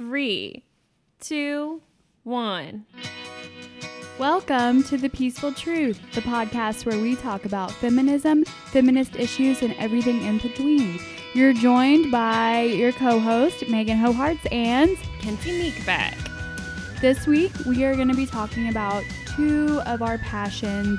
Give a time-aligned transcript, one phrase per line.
[0.00, 0.64] three,
[1.20, 1.82] two,
[2.22, 2.86] one.
[4.18, 9.74] Welcome to The Peaceful Truth, the podcast where we talk about feminism, feminist issues, and
[9.74, 10.98] everything in between.
[11.34, 16.16] You're joined by your co host, Meghan Hoharts, and Kenzie Meekbeck.
[17.02, 19.04] this week we are going to be talking about
[19.36, 20.98] two of our passions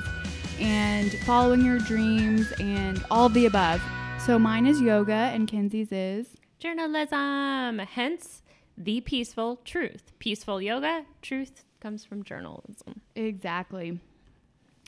[0.60, 3.82] and following your dreams and all of the above.
[4.24, 6.28] So mine is yoga, and Kenzie's is.
[6.60, 8.41] Journalism, hence
[8.76, 10.12] the peaceful truth.
[10.18, 13.00] Peaceful yoga, truth comes from journalism.
[13.14, 14.00] Exactly.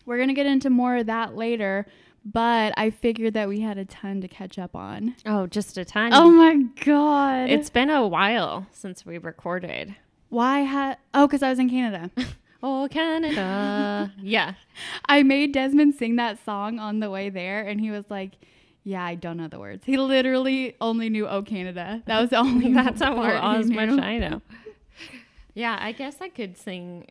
[0.07, 1.87] We're going to get into more of that later,
[2.25, 5.15] but I figured that we had a ton to catch up on.
[5.27, 6.11] Oh, just a ton.
[6.13, 7.51] Oh my god.
[7.51, 9.95] it's been a while since we recorded.
[10.29, 12.11] why had Oh, cuz I was in Canada.
[12.67, 14.11] Oh, Canada.
[14.23, 14.55] yeah.
[15.05, 18.39] I made Desmond sing that song on the way there and he was like,
[18.85, 22.37] "Yeah, I don't know the words." He literally only knew "Oh Canada." That was the
[22.47, 24.01] only That's how part he as much knew.
[24.01, 24.43] I know.
[25.55, 27.07] Yeah, I guess I could sing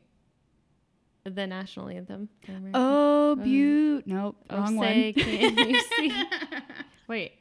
[1.24, 2.28] the national anthem.
[2.74, 4.06] Oh, beaut.
[4.06, 5.24] Nope, Oh, wrong say, one.
[5.26, 6.24] can you see?
[7.08, 7.32] Wait,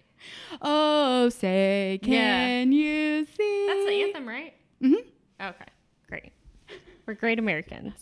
[0.61, 3.67] oh, say can you see?
[3.69, 4.55] that's the anthem, right?
[4.81, 4.95] hmm
[5.41, 5.65] Okay,
[6.09, 6.33] great.
[7.07, 7.95] We're great Americans.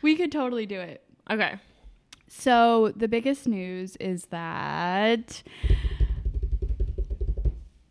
[0.00, 1.02] We could totally do it.
[1.30, 1.56] Okay.
[2.34, 5.42] So, the biggest news is that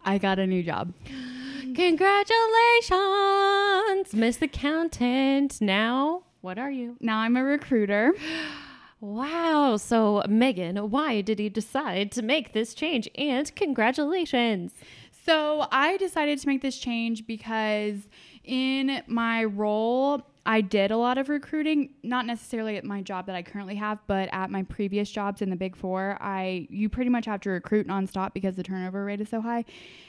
[0.03, 0.94] I got a new job.
[1.75, 5.62] Congratulations, Miss Accountant.
[5.62, 6.97] Now, what are you?
[7.00, 8.14] Now I'm a recruiter.
[9.03, 9.78] Wow.
[9.78, 13.09] So, Meghan, why did you decide to make this change?
[13.16, 14.73] And congratulations.
[15.25, 17.97] So I decided to make this change because
[18.44, 23.36] in my role, I did a lot of recruiting, not necessarily at my job that
[23.36, 27.11] I currently have, but at my previous jobs in the big four, I you pretty
[27.11, 29.66] much have to recruit nonstop because the turnover rate is so high.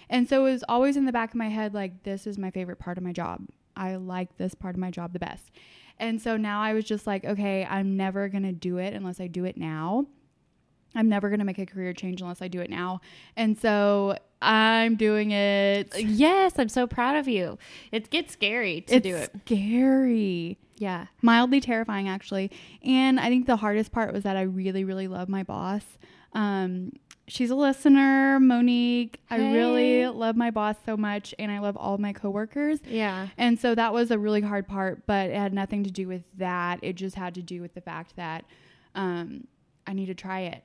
[0.09, 2.51] And so it was always in the back of my head like this is my
[2.51, 3.47] favorite part of my job.
[3.77, 5.51] I like this part of my job the best.
[5.99, 9.21] And so now I was just like, okay, I'm never going to do it unless
[9.21, 10.07] I do it now.
[10.95, 13.01] I'm never going to make a career change unless I do it now.
[13.37, 15.93] And so I'm doing it.
[15.99, 17.59] Yes, I'm so proud of you.
[17.93, 19.31] It gets scary to it's do it.
[19.47, 20.59] scary.
[20.77, 21.07] Yeah.
[21.23, 22.51] Mildly terrifying, actually.
[22.85, 25.85] And I think the hardest part was that I really, really love my boss.
[26.33, 26.93] Um,
[27.29, 29.21] she's a listener, Monique.
[29.31, 32.81] I really love my boss so much, and I love all my coworkers.
[32.85, 33.29] Yeah.
[33.39, 36.23] And so that was a really hard part, but it had nothing to do with
[36.39, 36.81] that.
[36.83, 38.45] It just had to do with the fact that
[38.95, 39.47] um,
[39.87, 40.65] I need to try it.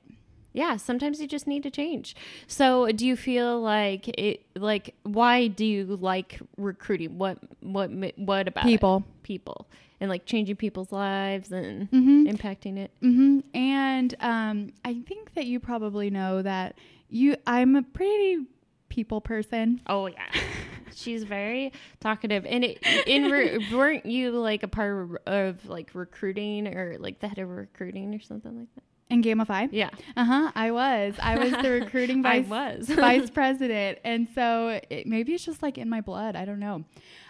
[0.57, 2.15] Yeah, sometimes you just need to change.
[2.47, 7.17] So, do you feel like it like why do you like recruiting?
[7.19, 8.67] What what what about it?
[8.67, 9.03] People.
[9.21, 9.67] People.
[9.99, 12.25] And like changing people's lives and Mm-hmm.
[12.27, 12.91] impacting it.
[13.01, 16.75] hmm And um, I think that you probably know that
[17.09, 17.35] you.
[17.45, 18.45] I'm a pretty
[18.89, 19.81] people person.
[19.87, 20.25] Oh yeah.
[20.95, 22.45] She's very talkative.
[22.47, 27.19] And it, in re- weren't you like a part of, of like recruiting or like
[27.19, 28.83] the head of recruiting or something like that?
[29.09, 29.89] In Gamify, Yeah.
[30.17, 31.15] uh huh, I was.
[31.21, 32.87] I was the recruiting vice was.
[32.89, 36.35] vice president, and so it, maybe it's just like in my blood.
[36.35, 36.83] I don't know.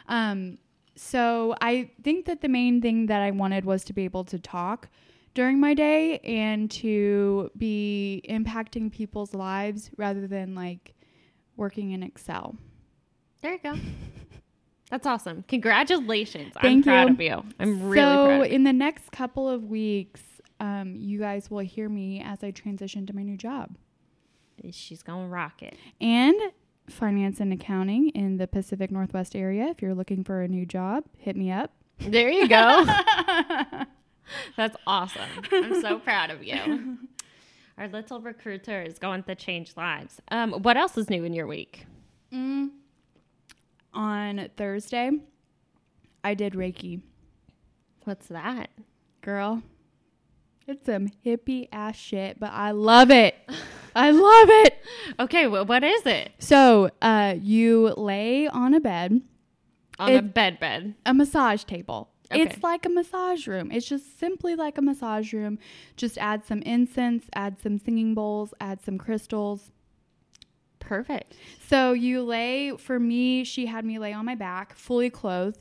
[0.07, 0.57] Um,
[0.95, 4.39] so I think that the main thing that I wanted was to be able to
[4.39, 4.89] talk
[5.35, 10.95] during my day and to be impacting people's lives rather than like
[11.57, 12.55] working in Excel.
[13.43, 13.75] There you go.
[14.89, 15.43] That's awesome.
[15.47, 16.53] Congratulations.
[16.55, 17.13] I'm Thank proud you.
[17.13, 17.43] of you.
[17.59, 18.35] I'm really so proud.
[18.49, 18.55] You.
[18.55, 20.21] in the next couple of weeks,
[20.59, 23.75] um, you guys will hear me as I transition to my new job
[24.71, 25.75] She's going to rock it.
[26.01, 26.35] and
[26.89, 29.67] finance and accounting in the Pacific Northwest area.
[29.67, 31.71] If you're looking for a new job, hit me up.
[31.99, 32.85] There you go.
[34.57, 35.29] That's awesome.
[35.51, 36.97] I'm so proud of you.
[37.77, 40.19] Our little recruiter is going to change lives.
[40.29, 41.85] Um, what else is new in your week?
[42.33, 42.69] Mm.
[43.93, 45.11] On Thursday,
[46.23, 47.01] I did Reiki.
[48.05, 48.69] What's that?
[49.21, 49.61] Girl,
[50.67, 53.35] it's some hippie ass shit, but I love it.
[53.95, 54.73] I love it.
[55.19, 56.31] Okay, well, what is it?
[56.37, 59.21] So, uh, you lay on a bed,
[59.99, 60.95] On a bed bed.
[61.05, 62.09] a massage table.
[62.31, 62.41] Okay.
[62.41, 63.71] It's like a massage room.
[63.71, 65.59] It's just simply like a massage room.
[65.95, 69.71] Just add some incense, add some singing bowls, add some crystals.
[70.79, 71.33] Perfect.
[71.67, 75.59] So you lay, for me, she had me lay on my back, fully clothed.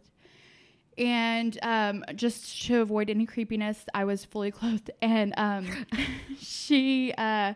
[0.98, 4.90] And um, just to avoid any creepiness, I was fully clothed.
[5.02, 5.66] And um,
[6.38, 7.54] she, uh,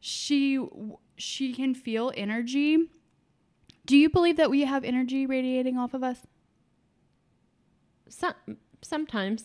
[0.00, 0.60] she,
[1.16, 2.88] she can feel energy.
[3.86, 6.18] Do you believe that we have energy radiating off of us?
[8.08, 8.34] Some,
[8.82, 9.44] sometimes.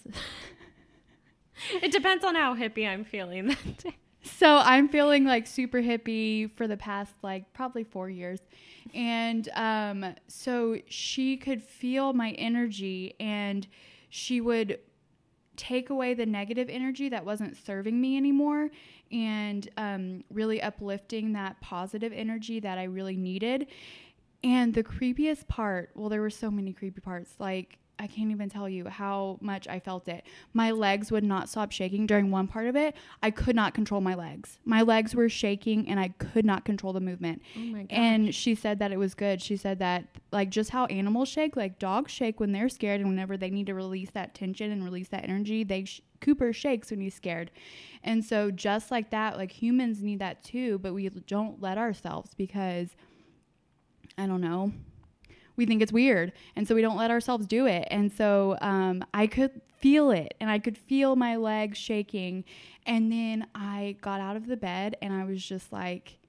[1.82, 3.98] it depends on how hippie I'm feeling that day.
[4.24, 8.40] So I'm feeling like super hippie for the past like probably four years.
[8.94, 13.68] And um, so she could feel my energy and
[14.10, 14.80] she would
[15.56, 18.70] take away the negative energy that wasn't serving me anymore
[19.12, 23.68] and um, really uplifting that positive energy that I really needed.
[24.44, 27.36] And the creepiest part, well, there were so many creepy parts.
[27.38, 30.26] Like, I can't even tell you how much I felt it.
[30.54, 32.96] My legs would not stop shaking during one part of it.
[33.22, 34.58] I could not control my legs.
[34.66, 37.44] My legs were shaking and I could not control the movement.
[37.56, 37.92] Oh my god.
[37.92, 39.40] And she said that it was good.
[39.40, 43.10] She said that, like, just how animals shake, like dogs shake when they're scared, and
[43.10, 46.90] whenever they need to release that tension and release that energy, they sh- Cooper shakes
[46.90, 47.52] when he's scared.
[48.04, 52.34] And so, just like that, like humans need that too, but we don't let ourselves
[52.34, 52.96] because
[54.18, 54.72] I don't know.
[55.56, 56.34] We think it's weird.
[56.56, 57.88] And so we don't let ourselves do it.
[57.92, 62.44] And so um, I could feel it and I could feel my legs shaking.
[62.86, 66.20] And then I got out of the bed and I was just like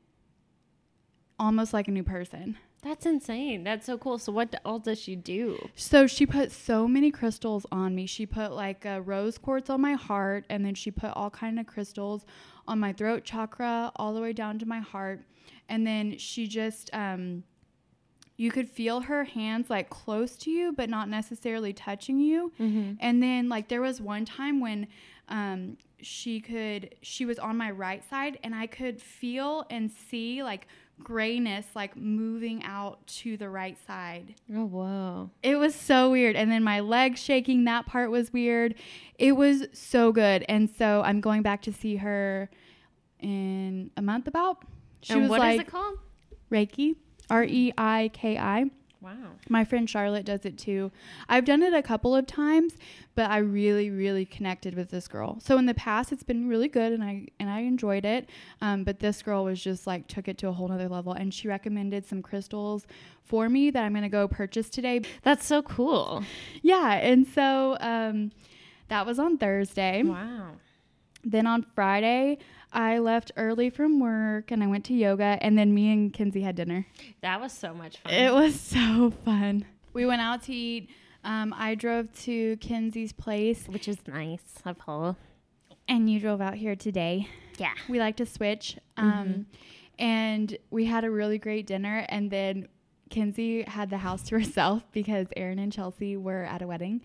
[1.39, 2.57] almost like a new person.
[2.83, 3.63] That's insane.
[3.63, 4.19] That's so cool.
[4.19, 5.69] So what all does she do?
[5.77, 8.07] So she put so many crystals on me.
[8.07, 11.61] She put like a rose quartz on my heart, and then she put all kind
[11.61, 12.27] of crystals
[12.67, 15.21] on my throat chakra, all the way down to my heart.
[15.69, 17.45] And then she just, um,
[18.43, 22.53] you could feel her hands like close to you, but not necessarily touching you.
[22.59, 22.95] Mm-hmm.
[22.99, 24.89] And then like there was one time when
[25.29, 30.43] um, she could, she was on my right side, and I could feel and see
[30.43, 30.67] like
[30.99, 34.35] grayness like moving out to the right side.
[34.53, 35.31] Oh whoa.
[35.45, 36.35] It was so weird.
[36.35, 38.75] And then my legs shaking, that part was weird.
[39.21, 40.45] It was so good.
[40.49, 42.51] And so I'm going back to see her
[43.21, 44.65] in a month about.
[45.01, 45.99] She and was what is like it called?
[46.51, 46.97] Reiki,
[47.33, 48.67] R E I K I.
[49.01, 49.33] Wow.
[49.49, 50.93] My friend Charlotte does it too.
[51.29, 52.75] I've done it a couple of times,
[53.17, 55.41] but I really, really connected with this girl.
[55.41, 58.29] So in the past, it's been really good, and I and I enjoyed it.
[58.61, 61.35] Um, but this girl was just like took it to a whole nother level, and
[61.35, 62.87] she recommended some crystals
[63.25, 65.01] for me that I'm gonna go purchase today.
[65.23, 66.23] That's so cool.
[66.61, 68.31] Yeah, and so um,
[68.89, 70.03] that was on Thursday.
[70.05, 70.53] Wow.
[71.25, 72.39] Then on Friday,
[72.73, 76.41] I left early from work and I went to yoga, and then me and Kenzie
[76.43, 76.87] had dinner.
[77.21, 78.13] That was so much fun.
[78.15, 79.65] It was so fun.
[79.93, 80.89] We went out to eat.
[81.25, 85.17] Um, I drove to Kenzie's place, which is nice of her.
[85.87, 87.29] and you drove out here today.
[87.59, 87.75] Yeah.
[87.89, 88.79] We like to switch.
[88.97, 89.47] Um,
[89.99, 92.07] And we had a really great dinner.
[92.09, 92.67] And then
[93.11, 97.03] Kenzie had the house to herself because Aaron and Chelsea were at a wedding.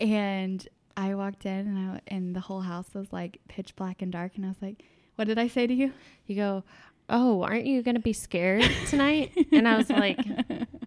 [0.00, 0.66] And
[0.96, 4.36] I walked in, and, I, and the whole house was like pitch black and dark.
[4.36, 4.82] And I was like,
[5.18, 5.92] What did I say to you?
[6.26, 6.64] You go,
[7.08, 9.32] Oh, aren't you gonna be scared tonight?
[9.50, 10.20] and I was like,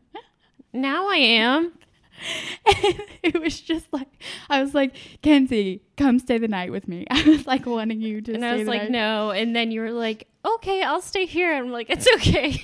[0.73, 1.73] Now I am.
[3.23, 4.07] it was just like
[4.49, 7.05] I was like, Kenzie, come stay the night with me.
[7.11, 8.33] I was like wanting you to.
[8.33, 8.91] And I was like, night.
[8.91, 9.31] No.
[9.31, 11.53] And then you were like, Okay, I'll stay here.
[11.53, 12.63] I'm like, It's okay.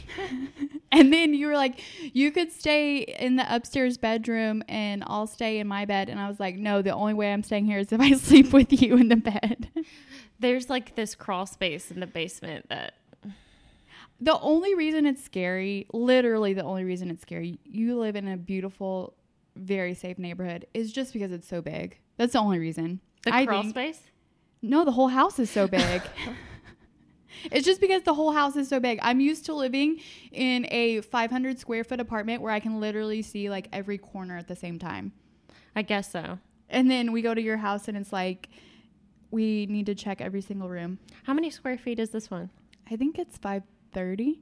[0.89, 1.81] And then you were like,
[2.15, 6.07] you could stay in the upstairs bedroom, and I'll stay in my bed.
[6.07, 8.53] And I was like, no, the only way I'm staying here is if I sleep
[8.53, 9.69] with you in the bed.
[10.39, 12.93] There's like this crawl space in the basement that
[14.19, 18.37] the only reason it's scary, literally the only reason it's scary, you live in a
[18.37, 19.13] beautiful,
[19.55, 21.99] very safe neighborhood, is just because it's so big.
[22.17, 22.99] That's the only reason.
[23.23, 24.01] the I crawl think- space.
[24.63, 26.01] No, the whole house is so big.
[27.51, 28.97] it's just because the whole house is so big.
[29.03, 29.99] I'm used to living
[30.31, 34.47] in a 500 square foot apartment where I can literally see like every corner at
[34.47, 35.11] the same time.
[35.75, 36.39] I guess so.
[36.69, 38.49] And then we go to your house and it's like
[39.31, 40.99] we need to check every single room.
[41.23, 42.49] How many square feet is this one?
[42.89, 44.39] I think it's 530.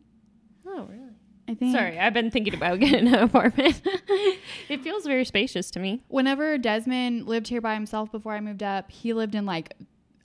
[0.68, 1.02] Oh, really?
[1.48, 1.76] I think.
[1.76, 3.82] Sorry, I've been thinking about getting an apartment.
[4.70, 6.02] it feels very spacious to me.
[6.08, 9.74] Whenever Desmond lived here by himself before I moved up, he lived in like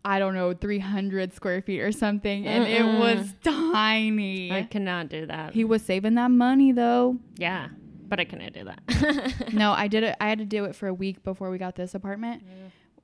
[0.02, 4.50] I don't know 300 square feet or something, and it was tiny.
[4.50, 5.52] I cannot do that.
[5.52, 7.18] he was saving that money though.
[7.36, 7.68] yeah,
[8.08, 9.52] but I cannot do that.
[9.52, 10.16] No, I did it.
[10.20, 12.42] I had to do it for a week before we got this apartment.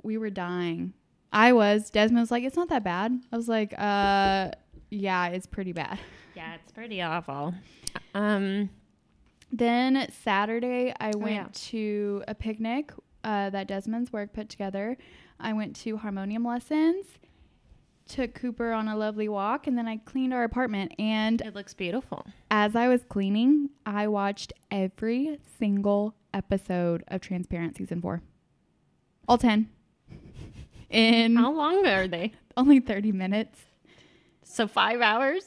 [0.02, 0.94] We were dying.
[1.32, 1.90] I was.
[1.90, 4.50] Desmond was like, "It's not that bad." I was like, "Uh,
[4.90, 5.98] yeah, it's pretty bad."
[6.34, 7.54] yeah, it's pretty awful.
[8.14, 8.70] Um,
[9.52, 11.68] Then Saturday, I went yeah.
[11.70, 12.92] to a picnic
[13.24, 14.96] uh, that Desmond's work put together.
[15.40, 17.06] I went to harmonium lessons,
[18.08, 20.92] took Cooper on a lovely walk, and then I cleaned our apartment.
[20.98, 22.26] And it looks beautiful.
[22.50, 28.22] as I was cleaning, I watched every single episode of Transparent season four,
[29.28, 29.68] all ten,
[30.90, 32.32] in How long are they?
[32.56, 33.58] only thirty minutes.
[34.42, 35.42] So five hours?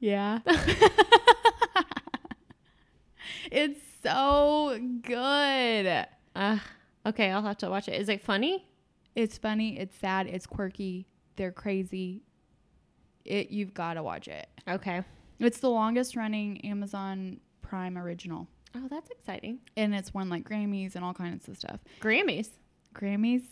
[0.00, 0.38] Yeah.
[3.50, 6.06] it's so good.
[6.34, 6.58] Uh,
[7.06, 8.00] okay, I'll have to watch it.
[8.00, 8.66] Is it funny?
[9.14, 12.22] It's funny, it's sad, it's quirky, they're crazy.
[13.26, 14.48] it you've got to watch it.
[14.66, 15.02] Okay.
[15.38, 19.58] It's the longest running Amazon Prime original, Oh, that's exciting.
[19.76, 21.80] and it's won like Grammys and all kinds of stuff.
[22.00, 22.48] Grammys.
[22.94, 23.42] Grammys?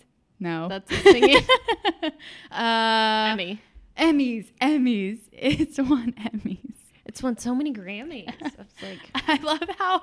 [0.41, 0.69] No.
[0.69, 1.37] That's singing.
[2.51, 3.61] uh, Emmy.
[3.97, 4.51] Emmys.
[4.61, 5.21] Emmys.
[5.33, 6.75] It's won Emmys.
[7.05, 8.29] It's won so many Grammys.
[8.43, 10.03] I was like, I love how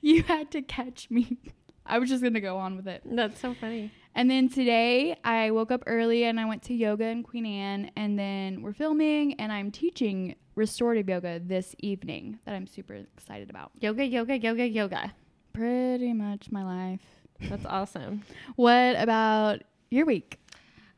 [0.00, 1.38] you had to catch me.
[1.84, 3.02] I was just gonna go on with it.
[3.04, 3.92] that's so funny.
[4.14, 7.90] And then today I woke up early and I went to yoga in Queen Anne
[7.96, 13.50] and then we're filming and I'm teaching restorative yoga this evening that I'm super excited
[13.50, 13.72] about.
[13.80, 15.14] Yoga, yoga, yoga, yoga.
[15.52, 17.00] Pretty much my life.
[17.48, 18.22] That's awesome.
[18.56, 20.38] What about your week?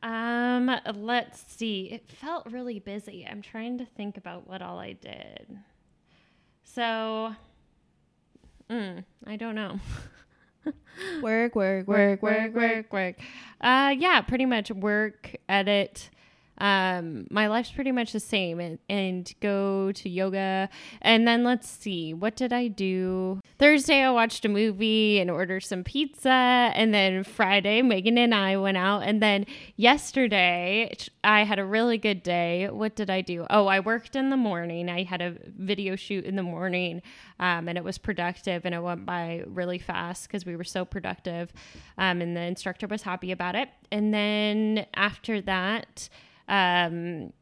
[0.03, 1.91] Um, let's see.
[1.91, 3.27] It felt really busy.
[3.29, 5.59] I'm trying to think about what all I did.
[6.63, 7.35] So,
[8.71, 9.81] mm, I don't know.
[11.23, 13.17] Work, work, work, work, work, work.
[13.61, 16.11] Uh, yeah, pretty much work, edit.
[16.59, 20.69] Um, my life's pretty much the same, and, and go to yoga.
[21.03, 23.41] And then let's see, what did I do?
[23.59, 26.29] Thursday, I watched a movie and ordered some pizza.
[26.31, 29.01] And then Friday, Meghan and I went out.
[29.01, 29.47] And then
[29.77, 32.69] yesterday, I had a really good day.
[32.71, 33.47] What did I do?
[33.51, 34.89] Oh, I worked in the morning.
[34.89, 37.03] I had a video shoot in the morning,
[37.41, 40.85] um, and it was productive and it went by really fast because we were so
[40.85, 41.53] productive.
[41.99, 43.69] Um, and the instructor was happy about it.
[43.91, 46.09] And then after that,
[46.49, 47.33] um,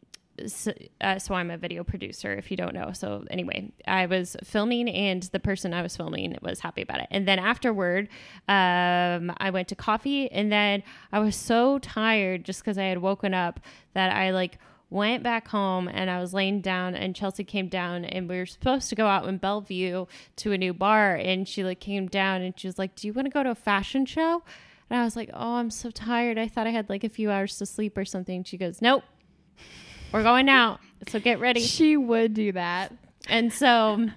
[0.46, 2.92] so, uh, so, I'm a video producer, if you don't know.
[2.92, 7.08] So anyway, I was filming, and the person I was filming was happy about it.
[7.10, 8.08] And then afterward,
[8.48, 10.82] um, I went to coffee, and then
[11.12, 13.60] I was so tired just because I had woken up
[13.94, 14.58] that I like
[14.92, 18.44] went back home and I was laying down and Chelsea came down and we were
[18.44, 20.04] supposed to go out in Bellevue
[20.36, 23.12] to a new bar and she like came down and she was like, "Do you
[23.12, 24.42] want to go to a fashion show?"
[24.92, 26.36] And I was like, "Oh, I'm so tired.
[26.36, 29.04] I thought I had like a few hours to sleep or something." She goes, "Nope.
[30.12, 30.80] We're going out.
[31.08, 32.92] So get ready." She would do that.
[33.26, 34.10] And so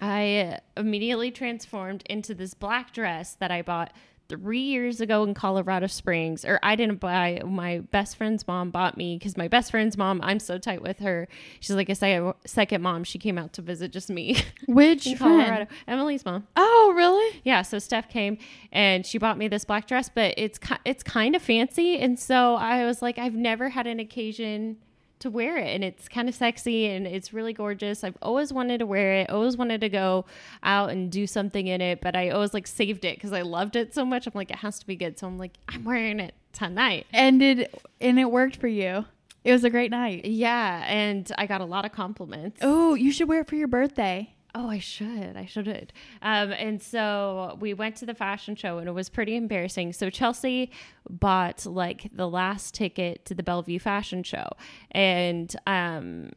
[0.00, 3.92] I immediately transformed into this black dress that I bought
[4.32, 7.42] three years ago in Colorado Springs, or I didn't buy.
[7.44, 11.00] My best friend's mom bought me because my best friend's mom, I'm so tight with
[11.00, 11.28] her.
[11.60, 13.04] She's like a second, second mom.
[13.04, 15.40] She came out to visit just me Which in friend?
[15.42, 15.66] Colorado.
[15.86, 16.46] Emily's mom.
[16.56, 17.40] Oh, really?
[17.44, 18.38] Yeah, so Steph came
[18.72, 22.18] and she bought me this black dress, but it's ki- it's kind of fancy, and
[22.18, 24.78] so I was like, I've never had an occasion
[25.22, 28.04] to wear it, and it's kind of sexy and it's really gorgeous.
[28.04, 30.24] I've always wanted to wear it, always wanted to go
[30.62, 33.76] out and do something in it, but I always like saved it because I loved
[33.76, 34.26] it so much.
[34.26, 37.06] I'm like, it has to be good, so I'm like, I'm wearing it tonight.
[37.12, 37.68] And did
[38.00, 39.06] and it worked for you.
[39.44, 40.24] It was a great night.
[40.24, 42.60] Yeah, and I got a lot of compliments.
[42.62, 44.34] Oh, you should wear it for your birthday.
[44.54, 45.36] Oh, I should.
[45.36, 45.92] I should.
[46.20, 49.94] Um, and so we went to the fashion show and it was pretty embarrassing.
[49.94, 50.70] So Chelsea
[51.08, 54.48] bought like the last ticket to the Bellevue fashion show.
[54.90, 56.32] And um,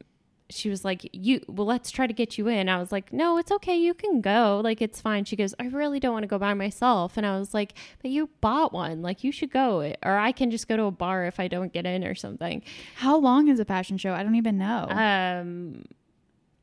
[0.50, 2.70] she was like, You, well, let's try to get you in.
[2.70, 3.76] I was like, No, it's okay.
[3.76, 4.62] You can go.
[4.64, 5.26] Like, it's fine.
[5.26, 7.18] She goes, I really don't want to go by myself.
[7.18, 9.02] And I was like, But you bought one.
[9.02, 9.94] Like, you should go.
[10.04, 12.62] Or I can just go to a bar if I don't get in or something.
[12.96, 14.14] How long is a fashion show?
[14.14, 14.88] I don't even know.
[14.90, 15.84] Um,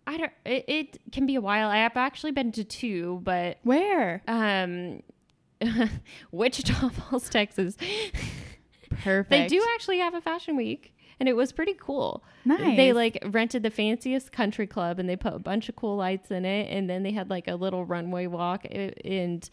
[0.06, 0.32] I don't.
[0.44, 1.68] It, it can be a while.
[1.68, 4.22] I have actually been to two, but Where?
[4.26, 5.02] um,
[6.32, 7.76] Wichita Falls, Texas.
[9.02, 9.30] Perfect.
[9.30, 12.22] They do actually have a fashion week, and it was pretty cool.
[12.44, 12.76] Nice.
[12.76, 16.30] They like rented the fanciest country club, and they put a bunch of cool lights
[16.30, 19.48] in it, and then they had like a little runway walk and.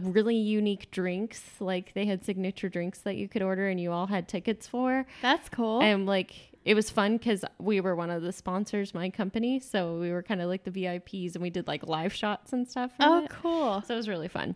[0.00, 4.08] really unique drinks, like they had signature drinks that you could order, and you all
[4.08, 5.06] had tickets for.
[5.22, 5.80] That's cool.
[5.80, 6.32] And like
[6.66, 10.22] it was fun because we were one of the sponsors, my company, so we were
[10.22, 12.90] kind of like the VIPs, and we did like live shots and stuff.
[13.00, 13.30] oh, it.
[13.30, 13.82] cool.
[13.86, 14.54] So it was really fun.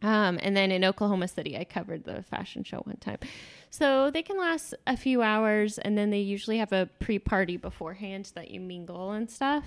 [0.00, 3.18] Um, and then in Oklahoma City, I covered the fashion show one time.
[3.68, 8.30] So they can last a few hours, and then they usually have a pre-party beforehand
[8.36, 9.64] that you mingle and stuff,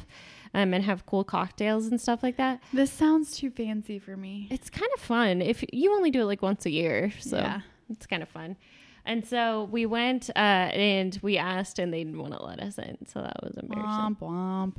[0.53, 2.61] um, and have cool cocktails and stuff like that.
[2.73, 4.47] This sounds too fancy for me.
[4.49, 7.61] It's kind of fun if you only do it like once a year, so Yeah.
[7.89, 8.55] it's kind of fun.
[9.05, 12.77] And so we went uh, and we asked, and they didn't want to let us
[12.77, 14.15] in, so that was embarrassing.
[14.15, 14.73] Womp womp.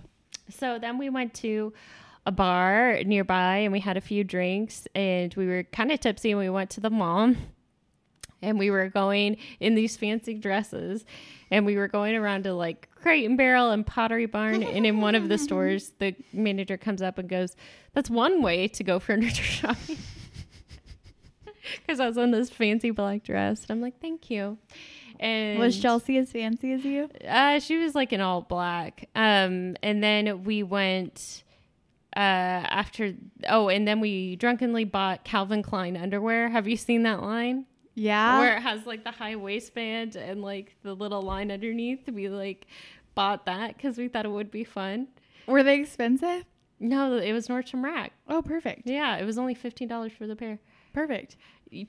[0.49, 1.73] So then we went to
[2.25, 6.31] a bar nearby and we had a few drinks and we were kind of tipsy
[6.31, 7.35] and we went to the mall
[8.41, 11.05] and we were going in these fancy dresses
[11.51, 15.01] and we were going around to like Crate and Barrel and Pottery Barn and in
[15.01, 17.57] one of the stores the manager comes up and goes,
[17.93, 19.99] "That's one way to go furniture shopping."
[21.87, 24.59] Because I was in this fancy black dress, and I'm like, "Thank you."
[25.21, 27.09] And Was Chelsea as fancy as you?
[27.29, 29.09] uh, she was like in all black.
[29.15, 31.45] Um, and then we went
[32.17, 33.15] uh after.
[33.49, 36.49] Oh, and then we drunkenly bought Calvin Klein underwear.
[36.49, 37.67] Have you seen that line?
[37.95, 38.39] Yeah.
[38.41, 42.09] where it has like the high waistband and like the little line underneath.
[42.09, 42.67] We like
[43.15, 45.09] bought that because we thought it would be fun.
[45.47, 46.45] Were they expensive?
[46.81, 48.13] No, it was Nordstrom Rack.
[48.29, 48.83] Oh, perfect.
[48.87, 50.59] Yeah, it was only fifteen dollars for the pair.
[50.93, 51.37] Perfect.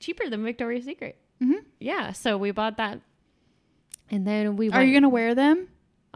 [0.00, 1.18] Cheaper than Victoria's Secret.
[1.40, 3.00] hmm Yeah, so we bought that,
[4.10, 4.68] and then we.
[4.70, 5.68] Are went- you gonna wear them?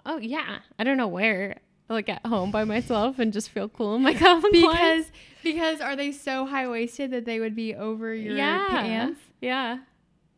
[0.06, 1.60] Oh yeah, I don't know where.
[1.90, 4.52] Like at home by myself and just feel cool in my Calvin.
[4.52, 5.10] Because
[5.42, 9.20] because are they so high waisted that they would be over your pants?
[9.40, 9.78] Yeah.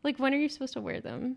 [0.03, 1.35] Like when are you supposed to wear them?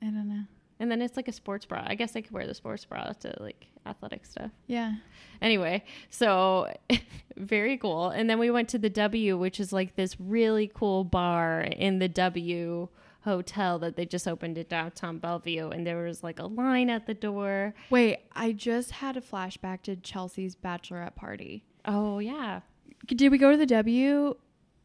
[0.00, 0.44] I don't know.
[0.78, 1.84] And then it's like a sports bra.
[1.86, 4.50] I guess I could wear the sports bra to like athletic stuff.
[4.66, 4.94] Yeah.
[5.40, 6.72] Anyway, so
[7.36, 8.10] very cool.
[8.10, 11.98] And then we went to the W, which is like this really cool bar in
[11.98, 12.88] the W
[13.24, 15.70] hotel that they just opened in downtown Bellevue.
[15.70, 17.74] And there was like a line at the door.
[17.90, 21.64] Wait, I just had a flashback to Chelsea's bachelorette party.
[21.84, 22.60] Oh, yeah.
[23.06, 24.36] Did we go to the W?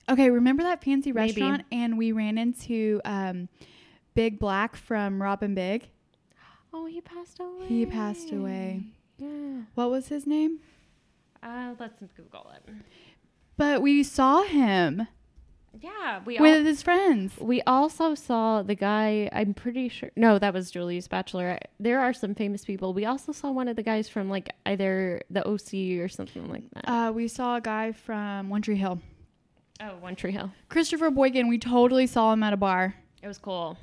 [0.10, 1.42] Okay, remember that fancy Maybe.
[1.42, 3.50] restaurant and we ran into um,
[4.14, 5.90] Big Black from Rob and Big?
[6.74, 7.66] Oh, he passed away.
[7.68, 8.84] He passed away.
[9.18, 9.62] Yeah.
[9.76, 10.60] What was his name?
[11.44, 12.74] Uh, let's Google it.
[13.58, 15.08] But we saw him
[15.80, 17.34] Yeah, we with all, his friends.
[17.40, 19.30] we also saw the guy.
[19.34, 20.12] I'm pretty sure.
[20.16, 21.58] No, that was Julie's bachelor.
[21.80, 22.94] There are some famous people.
[22.94, 26.64] We also saw one of the guys from like either the OC or something like
[26.74, 26.90] that.
[26.90, 29.00] Uh, we saw a guy from One Tree Hill.
[29.82, 30.52] oh, One Tree Hill.
[30.70, 32.96] Christopher Boykin, we totally saw him at a bar.
[33.22, 33.78] It was cool.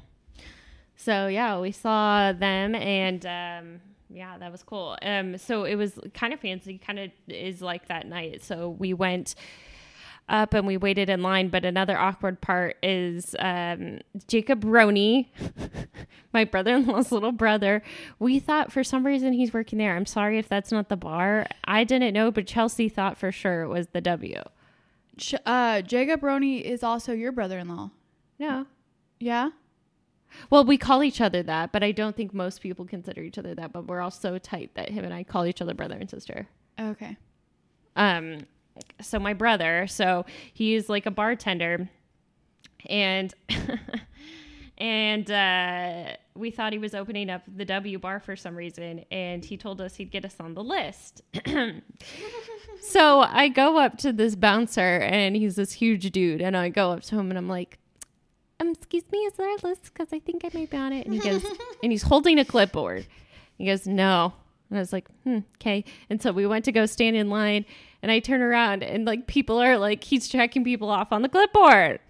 [1.01, 4.99] So yeah, we saw them, and um, yeah, that was cool.
[5.01, 8.43] Um, so it was kind of fancy, kind of is like that night.
[8.43, 9.37] So we went
[10.29, 11.51] up and we waited in line.
[11.51, 15.33] But another awkward part is um, Jacob Roney,
[16.33, 17.81] my brother-in-law's little brother.
[18.19, 19.95] We thought for some reason he's working there.
[19.95, 21.47] I'm sorry if that's not the bar.
[21.65, 24.43] I didn't know, but Chelsea thought for sure it was the W.
[25.17, 27.91] Ch- uh, Jacob Roney is also your brother-in-law.
[28.41, 28.67] No.
[29.21, 29.51] Yeah.
[30.51, 33.55] Well, we call each other that, but I don't think most people consider each other
[33.55, 33.73] that.
[33.73, 36.49] But we're all so tight that him and I call each other brother and sister.
[36.79, 37.17] Okay.
[37.97, 38.47] Um,
[39.01, 41.89] so my brother, so he's like a bartender,
[42.89, 43.35] and
[44.79, 49.45] and uh, we thought he was opening up the W bar for some reason, and
[49.45, 51.23] he told us he'd get us on the list.
[52.81, 56.93] so I go up to this bouncer, and he's this huge dude, and I go
[56.93, 57.79] up to him, and I'm like.
[58.61, 59.85] Um, excuse me, is there a list?
[59.85, 61.07] Because I think I may be on it.
[61.07, 61.45] And he goes,
[61.83, 63.07] and he's holding a clipboard.
[63.57, 64.33] He goes, no.
[64.69, 65.85] And I was like, hmm, okay.
[66.11, 67.65] And so we went to go stand in line,
[68.03, 71.29] and I turn around, and like people are like, he's checking people off on the
[71.29, 72.01] clipboard.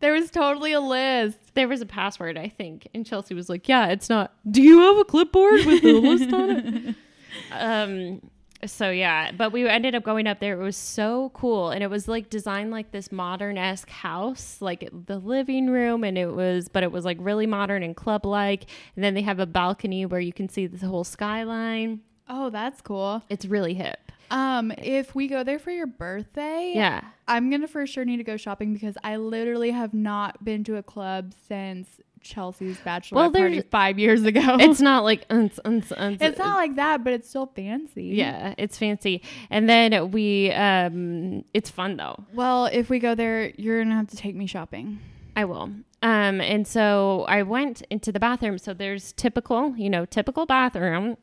[0.00, 1.38] There was totally a list.
[1.54, 2.88] There was a password, I think.
[2.94, 4.34] And Chelsea was like, yeah, it's not.
[4.50, 6.94] Do you have a clipboard with the list on it?
[7.50, 8.20] Um,
[8.66, 10.60] so yeah, but we ended up going up there.
[10.60, 14.88] It was so cool, and it was like designed like this modern esque house, like
[15.06, 18.66] the living room, and it was, but it was like really modern and club like.
[18.96, 22.00] And then they have a balcony where you can see the whole skyline.
[22.28, 23.22] Oh, that's cool.
[23.28, 23.98] It's really hip.
[24.30, 27.02] Um, if we go there for your birthday, Yeah.
[27.28, 30.76] I'm gonna for sure need to go shopping because I literally have not been to
[30.76, 34.56] a club since Chelsea's bachelor Well, party five years ago.
[34.58, 36.18] It's not like uns, uns, uns.
[36.20, 38.06] it's not like that, but it's still fancy.
[38.06, 39.22] Yeah, it's fancy.
[39.50, 42.24] And then we, um, it's fun though.
[42.32, 44.98] Well, if we go there, you're gonna have to take me shopping.
[45.36, 45.70] I will.
[46.02, 48.58] Um, and so I went into the bathroom.
[48.58, 51.16] So there's typical, you know, typical bathroom,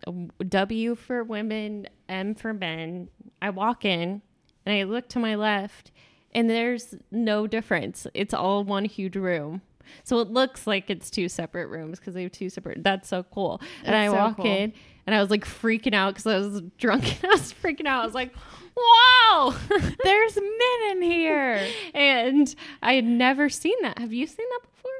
[0.48, 3.10] W for women, M for men.
[3.42, 4.22] I walk in
[4.66, 5.92] and I look to my left
[6.34, 8.08] and there's no difference.
[8.14, 9.62] It's all one huge room.
[10.04, 12.84] So it looks like it's two separate rooms because they have two separate.
[12.84, 13.62] That's so cool.
[13.84, 14.46] and I so walk cool.
[14.46, 14.74] in
[15.06, 18.04] and I was like freaking out because I was drunk and I was freaking out.
[18.04, 18.34] I was like,
[18.76, 19.56] wow.
[20.04, 21.67] There's men in here.
[21.94, 24.00] and I had never seen that.
[24.00, 24.91] Have you seen that before?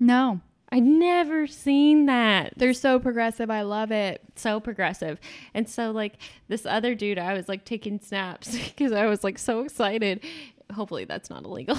[0.00, 2.54] No, I'd never seen that.
[2.56, 3.48] they're so progressive.
[3.50, 4.20] I love it.
[4.34, 5.20] So progressive.
[5.54, 6.14] And so, like,
[6.48, 10.24] this other dude, I was like taking snaps because I was like so excited.
[10.72, 11.76] Hopefully, that's not illegal.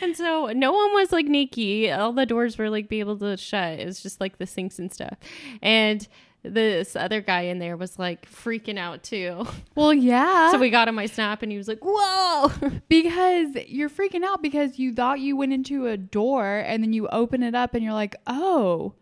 [0.00, 1.92] And so, no one was like naked.
[1.92, 3.80] All the doors were like be able to shut.
[3.80, 5.16] It was just like the sinks and stuff.
[5.62, 6.06] And
[6.44, 9.46] this other guy in there was like freaking out too.
[9.74, 10.52] Well, yeah.
[10.52, 12.52] So we got him my snap and he was like, whoa.
[12.88, 17.08] because you're freaking out because you thought you went into a door and then you
[17.08, 18.94] open it up and you're like, oh,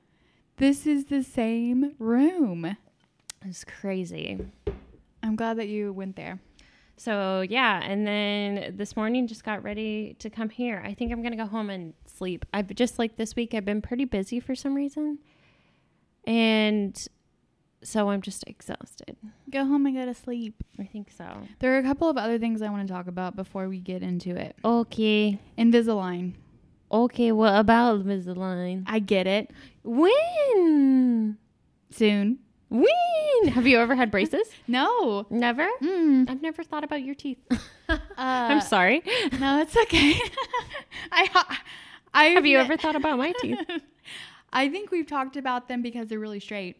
[0.56, 2.76] this is the same room.
[3.44, 4.38] It's crazy.
[5.22, 6.38] I'm glad that you went there.
[6.96, 10.82] So yeah, and then this morning just got ready to come here.
[10.84, 12.44] I think I'm gonna go home and sleep.
[12.52, 15.18] I've just like this week I've been pretty busy for some reason,
[16.26, 17.08] and
[17.82, 19.16] so I'm just exhausted.
[19.50, 20.62] Go home and go to sleep.
[20.78, 21.26] I think so.
[21.58, 24.02] There are a couple of other things I want to talk about before we get
[24.02, 24.56] into it.
[24.64, 25.40] Okay.
[25.58, 26.34] Invisalign.
[26.90, 28.84] Okay, what about Invisalign?
[28.86, 29.50] I get it.
[29.82, 31.38] When?
[31.90, 32.38] Soon.
[32.72, 33.52] When?
[33.52, 34.48] Have you ever had braces?
[34.66, 35.26] No.
[35.28, 35.68] Never?
[35.82, 36.30] Mm.
[36.30, 37.38] I've never thought about your teeth.
[37.88, 39.02] Uh, I'm sorry.
[39.38, 40.14] No, it's okay.
[41.10, 41.56] I,
[42.14, 43.58] I Have you ever thought about my teeth?
[44.52, 46.76] I think we've talked about them because they're really straight,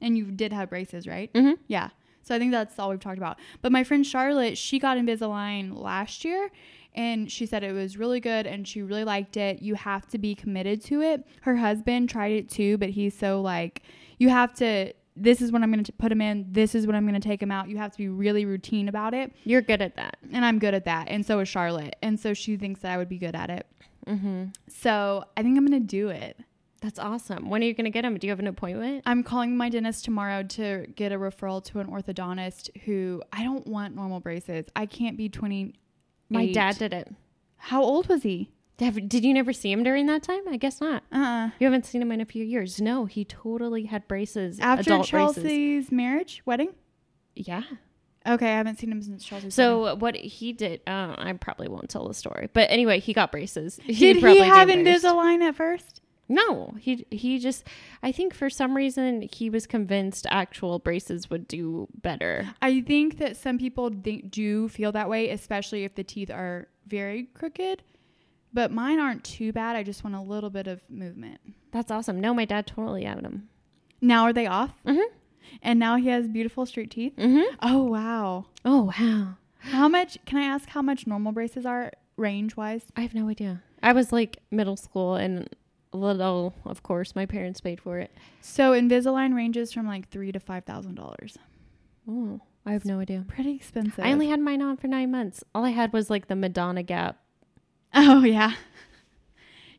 [0.00, 1.32] and you did have braces, right?
[1.32, 1.60] Mm-hmm.
[1.68, 1.90] Yeah.
[2.22, 3.38] So I think that's all we've talked about.
[3.62, 6.50] But my friend Charlotte, she got Invisalign last year
[6.94, 9.62] and she said it was really good and she really liked it.
[9.62, 11.24] You have to be committed to it.
[11.42, 13.82] Her husband tried it too, but he's so like,
[14.18, 16.96] you have to, this is when I'm going to put them in, this is when
[16.96, 17.68] I'm going to take them out.
[17.68, 19.32] You have to be really routine about it.
[19.44, 20.16] You're good at that.
[20.32, 21.08] And I'm good at that.
[21.08, 21.96] And so is Charlotte.
[22.02, 23.66] And so she thinks that I would be good at it.
[24.06, 24.44] Mm-hmm.
[24.68, 26.38] So I think I'm going to do it.
[26.80, 27.50] That's awesome.
[27.50, 28.16] When are you going to get them?
[28.16, 29.02] Do you have an appointment?
[29.04, 33.66] I'm calling my dentist tomorrow to get a referral to an orthodontist who I don't
[33.66, 34.66] want normal braces.
[34.76, 35.74] I can't be 20.
[36.30, 37.12] My dad did it.
[37.56, 38.52] How old was he?
[38.78, 40.42] Have- Did you never see him during that time?
[40.48, 41.02] I guess not.
[41.10, 42.80] Uh, You haven't seen him in a few years.
[42.80, 44.58] No, he totally had braces.
[44.60, 45.34] after adult braces.
[45.42, 46.70] Chelsea's marriage, wedding.
[47.34, 47.62] Yeah.
[48.26, 49.54] Okay, I haven't seen him since Chelsea's.
[49.54, 53.32] So what he did, uh, I probably won't tell the story, but anyway, he got
[53.32, 53.78] braces.
[53.78, 53.96] wedding.
[53.96, 54.68] did he probably have.
[54.68, 56.00] Invisalign at first?
[56.28, 57.64] No, he he just.
[58.02, 62.54] I think for some reason he was convinced actual braces would do better.
[62.60, 66.68] I think that some people think, do feel that way, especially if the teeth are
[66.86, 67.82] very crooked.
[68.52, 69.76] But mine aren't too bad.
[69.76, 71.40] I just want a little bit of movement.
[71.70, 72.20] That's awesome.
[72.20, 73.48] No, my dad totally had them.
[74.00, 74.72] Now are they off?
[74.86, 75.14] Mm-hmm.
[75.62, 77.14] And now he has beautiful straight teeth.
[77.16, 77.56] Mm-hmm.
[77.62, 78.46] Oh wow!
[78.64, 79.34] Oh wow.
[79.58, 80.18] How much?
[80.24, 82.84] Can I ask how much normal braces are range wise?
[82.96, 83.62] I have no idea.
[83.82, 85.48] I was like middle school and
[85.92, 88.10] little, of course, my parents paid for it.
[88.40, 91.38] So Invisalign ranges from like three to five thousand dollars.
[92.08, 93.24] Oh, I have no idea.
[93.26, 94.04] Pretty expensive.
[94.04, 95.42] I only had mine on for nine months.
[95.54, 97.18] All I had was like the Madonna gap.
[97.94, 98.52] Oh yeah.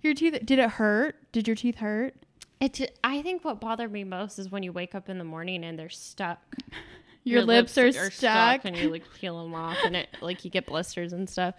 [0.02, 0.39] Your teeth?
[0.45, 1.15] Did it hurt?
[1.32, 2.15] Did your teeth hurt?
[2.60, 2.98] It.
[3.04, 5.78] I think what bothered me most is when you wake up in the morning and
[5.78, 6.39] they're stuck.
[7.26, 8.62] Your, lips, are, stuck.
[8.63, 11.54] and you like peel them off, and it like you get blisters and stuff.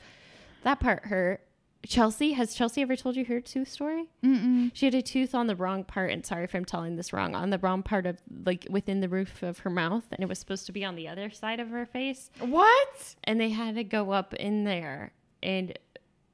[0.65, 1.43] That part hurt.
[1.87, 4.07] Chelsea has Chelsea ever told you her tooth story?
[4.25, 4.71] Mm-mm.
[4.75, 7.35] She had a tooth on the wrong part, and sorry if I'm telling this wrong,
[7.35, 10.39] on the wrong part of like within the roof of her mouth, and it was
[10.39, 13.15] supposed to be on the other side of her face, What?
[13.25, 15.79] and they had to go up in there and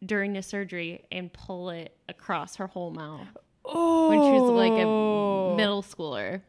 [0.05, 3.27] during the surgery and pull it across her whole mouth
[3.65, 4.09] Oh.
[4.11, 6.43] when she was like a middle schooler.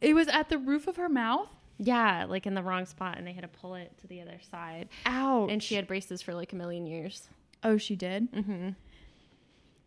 [0.00, 1.48] It was at the roof of her mouth.
[1.78, 4.38] Yeah, like in the wrong spot, and they had to pull it to the other
[4.50, 4.88] side.
[5.06, 5.50] Ouch.
[5.50, 7.28] And she had braces for like a million years.
[7.64, 8.30] Oh, she did.
[8.32, 8.70] Mm-hmm.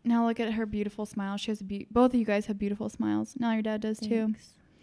[0.04, 1.36] Now look at her beautiful smile.
[1.36, 3.34] She has a be- both of you guys have beautiful smiles.
[3.38, 4.34] Now your dad does too.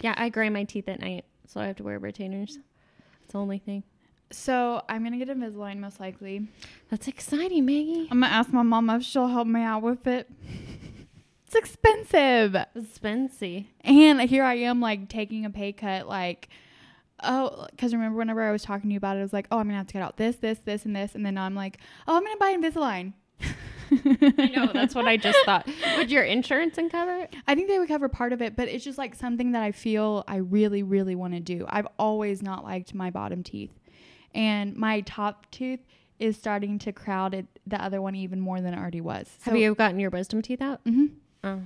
[0.02, 2.60] Yeah, I grind my teeth at night, so I have to wear retainers.
[3.24, 3.84] It's the only thing.
[4.34, 6.48] So I'm gonna get Invisalign most likely.
[6.90, 8.08] That's exciting, Maggie.
[8.12, 10.30] I'm gonna ask my mom if she'll help me out with it.
[11.46, 12.56] it's expensive.
[12.78, 13.68] Spency.
[13.82, 16.50] And here I am, like taking a pay cut, like,
[17.24, 19.60] oh, because remember whenever I was talking to you about it, I was like, oh,
[19.60, 21.56] I'm gonna have to cut out this, this, this, and this, and then now I'm
[21.56, 23.14] like, oh, I'm gonna buy Invisalign.
[23.92, 25.68] I know, that's what I just thought.
[25.98, 27.36] Would your insurance cover it?
[27.48, 29.72] I think they would cover part of it, but it's just like something that I
[29.72, 31.66] feel I really, really want to do.
[31.70, 33.72] I've always not liked my bottom teeth,
[34.34, 35.80] and my top tooth
[36.20, 39.28] is starting to crowd it, the other one even more than it already was.
[39.44, 40.80] So, Have you gotten your wisdom teeth out?
[40.86, 41.06] hmm
[41.44, 41.60] Oh,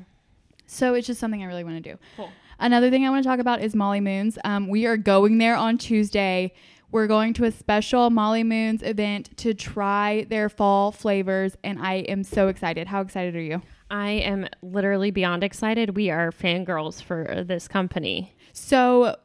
[0.66, 2.00] So it's just something I really want to do.
[2.16, 2.30] cool.
[2.60, 4.40] Another thing I want to talk about is Molly Moons.
[4.44, 6.54] Um, we are going there on Tuesday.
[6.92, 11.96] We're going to a special Molly Moons event to try their fall flavors, and I
[11.96, 12.88] am so excited.
[12.88, 13.62] How excited are you?
[13.92, 15.96] I am literally beyond excited.
[15.96, 18.34] We are fangirls for this company.
[18.54, 19.18] So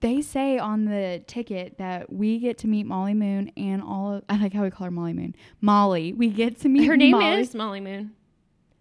[0.00, 4.24] they say on the ticket that we get to meet Molly Moon and all of,
[4.28, 5.34] I like how we call her Molly Moon.
[5.60, 6.12] Molly.
[6.12, 7.40] We get to meet Her name Molly.
[7.40, 8.12] is Molly Moon.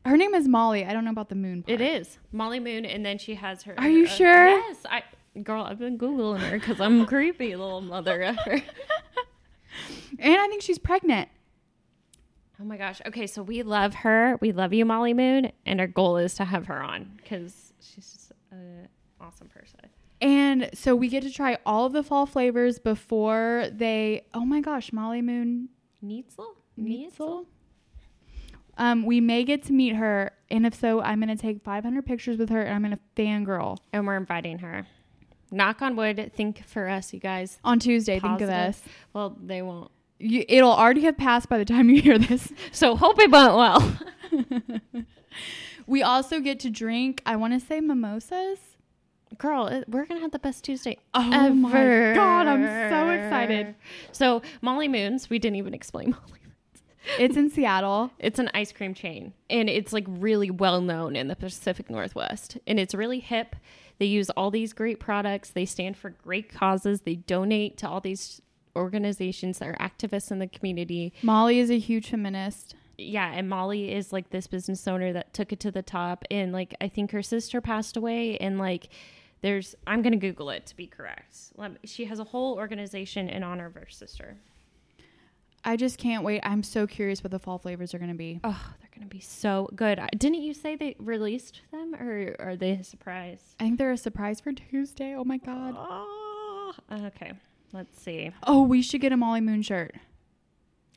[0.06, 0.86] Her name is Molly.
[0.86, 1.63] I don't know about the moon.
[1.65, 1.89] It part.
[1.89, 3.73] is Molly Moon, and then she has her.
[3.78, 4.49] Are you uh, sure?
[4.49, 5.04] Yes, I.
[5.41, 8.36] Girl, I've been googling her because I'm creepy little mother.
[10.19, 11.30] And I think she's pregnant.
[12.62, 13.02] Oh my gosh.
[13.06, 14.38] Okay, so we love her.
[14.41, 18.12] We love you, Molly Moon, and our goal is to have her on because she's
[18.12, 18.88] just an
[19.19, 19.80] awesome person.
[20.23, 24.25] And so we get to try all of the fall flavors before they.
[24.33, 25.67] Oh my gosh, Molly Moon
[26.03, 26.45] Neitzel?
[26.79, 27.45] Neitzel.
[28.77, 32.38] Um, we may get to meet her, and if so, I'm gonna take 500 pictures
[32.38, 34.88] with her, and I'm gonna fangirl And we're inviting her.
[35.51, 36.31] Knock on wood.
[36.36, 37.59] Think for us, you guys.
[37.63, 38.19] on Tuesday.
[38.19, 38.81] Think of us.
[39.12, 39.91] Well, they won't.
[40.19, 42.51] You, it'll already have passed by the time you hear this.
[42.71, 43.99] So hope it went well.
[45.86, 47.21] We also get to drink.
[47.25, 48.72] I want to say mimosas.
[49.38, 51.72] Girl, it- we're gonna have the best Tuesday Oh my
[52.13, 53.76] God, I'm so excited.
[54.12, 56.39] So Molly Moons, we didn't even explain Molly.
[56.43, 56.84] Moons.
[57.19, 58.12] It's in Seattle.
[58.19, 62.58] It's an ice cream chain and it's like really well known in the Pacific Northwest.
[62.67, 63.56] And it's really hip.
[64.00, 65.50] They use all these great products.
[65.52, 67.02] They stand for great causes.
[67.02, 68.41] They donate to all these
[68.76, 71.13] organizations that are activists in the community.
[71.22, 72.76] Molly is a huge feminist.
[72.98, 76.52] Yeah, and Molly is like this business owner that took it to the top and
[76.54, 78.89] like I think her sister passed away and like
[79.43, 81.36] there's I'm going to google it to be correct.
[81.56, 84.38] Let me, she has a whole organization in honor of her sister.
[85.65, 86.41] I just can't wait.
[86.43, 88.39] I'm so curious what the fall flavors are going to be.
[88.43, 89.99] Oh, they're going to be so good.
[89.99, 93.56] I- Didn't you say they released them or are they a surprise?
[93.60, 95.13] I think they're a surprise for Tuesday.
[95.15, 95.75] Oh my god.
[95.77, 97.34] Oh, okay.
[97.71, 98.32] Let's see.
[98.45, 99.95] Oh, we should get a Molly Moon shirt.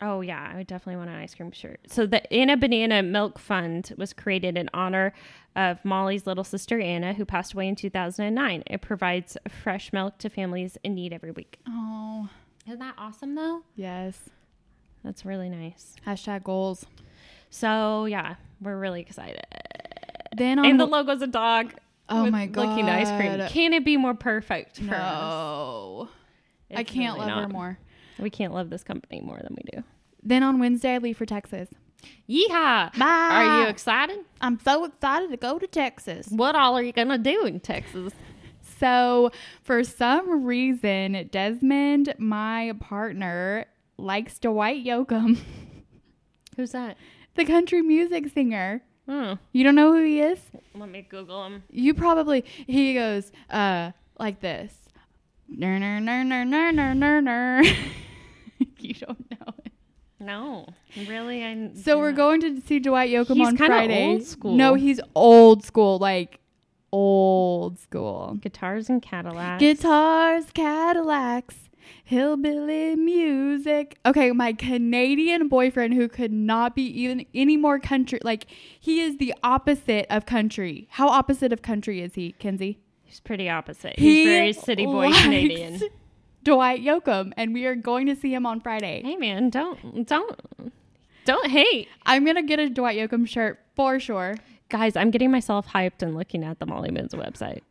[0.02, 1.80] Oh yeah, I would definitely want an ice cream shirt.
[1.88, 5.14] So the Anna Banana Milk Fund was created in honor
[5.54, 8.62] of Molly's little sister Anna, who passed away in 2009.
[8.66, 11.58] It provides fresh milk to families in need every week.
[11.66, 12.28] Oh,
[12.66, 13.62] Isn't that awesome though?
[13.74, 14.18] yes.
[15.04, 15.94] That's really nice.
[16.06, 16.84] Hashtag goals.
[17.48, 19.46] So yeah, we're really excited.
[20.36, 21.72] Then on and the the- logo's a dog.
[22.08, 23.48] Oh with my Licking ice cream.
[23.48, 25.00] Can it be more perfect for us?
[25.00, 26.08] no,
[26.74, 27.78] I can't really love her more.
[28.18, 29.84] We can't love this company more than we do.
[30.22, 31.68] Then on Wednesday, I leave for Texas.
[32.28, 32.96] Yeehaw!
[32.98, 33.04] Bye.
[33.30, 34.18] Are you excited?
[34.40, 36.28] I'm so excited to go to Texas.
[36.30, 38.12] What all are you gonna do in Texas?
[38.78, 39.30] So,
[39.62, 43.64] for some reason, Desmond, my partner,
[43.96, 45.38] likes Dwight Yoakam,
[46.56, 46.96] Who's that?
[47.36, 48.82] the country music singer.
[49.08, 49.34] Hmm.
[49.52, 50.40] You don't know who he is?
[50.74, 51.62] Let me Google him.
[51.70, 54.74] You probably he goes uh like this.
[55.48, 57.62] Ner ner ner ner ner ner ner ner.
[58.86, 59.72] you don't know it.
[60.18, 60.66] No,
[61.08, 61.70] really, I.
[61.74, 64.06] So we're going to see Dwight Yoakam He's on Friday.
[64.06, 64.56] old school.
[64.56, 66.40] No, he's old school, like
[66.90, 68.38] old school.
[68.40, 69.60] guitars and Cadillacs.
[69.60, 71.68] Guitars, Cadillacs,
[72.02, 73.98] hillbilly music.
[74.06, 78.18] Okay, my Canadian boyfriend who could not be even any more country.
[78.22, 78.46] Like
[78.80, 80.88] he is the opposite of country.
[80.92, 82.78] How opposite of country is he, Kenzie?
[83.04, 83.98] He's pretty opposite.
[83.98, 85.80] He He's very city boy Canadian.
[86.46, 89.02] Dwight Yoakam, and we are going to see him on Friday.
[89.04, 90.38] Hey man, don't don't
[91.24, 94.36] don't hate, I'm gonna get a Dwight Yoakam shirt for sure.
[94.68, 94.94] guys.
[94.94, 97.62] I'm getting myself hyped and looking at the Molly Moons website.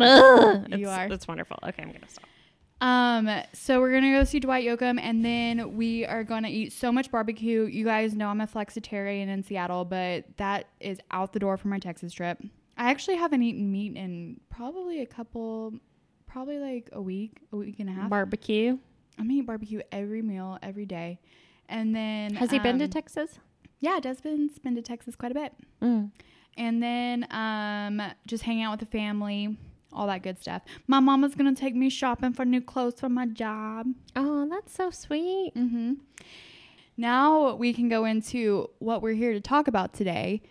[0.00, 1.06] Ugh, You are.
[1.12, 1.58] It's wonderful.
[1.62, 2.24] Okay, I'm gonna stop.
[2.80, 6.90] Um, so we're gonna go see Dwight Yoakam, and then we are gonna eat so
[6.90, 7.64] much barbecue.
[7.64, 11.68] You guys know I'm a flexitarian in Seattle, but that is out the door for
[11.68, 12.40] my Texas trip.
[12.78, 15.74] I actually haven't eaten meat in probably a couple,
[16.28, 18.10] probably like a week, a week and a half.
[18.10, 18.78] Barbecue.
[19.18, 21.18] I'm eating barbecue every meal, every day.
[21.68, 23.38] And then Has he been to um, Texas?
[23.80, 25.52] Yeah, Desmond's been to Texas quite a bit.
[25.82, 26.10] Mm.
[26.56, 29.56] And then um, just hang out with the family,
[29.92, 30.62] all that good stuff.
[30.86, 33.86] My mama's gonna take me shopping for new clothes for my job.
[34.16, 35.52] Oh, that's so sweet.
[35.56, 35.94] Mm-hmm.
[36.96, 40.42] Now we can go into what we're here to talk about today.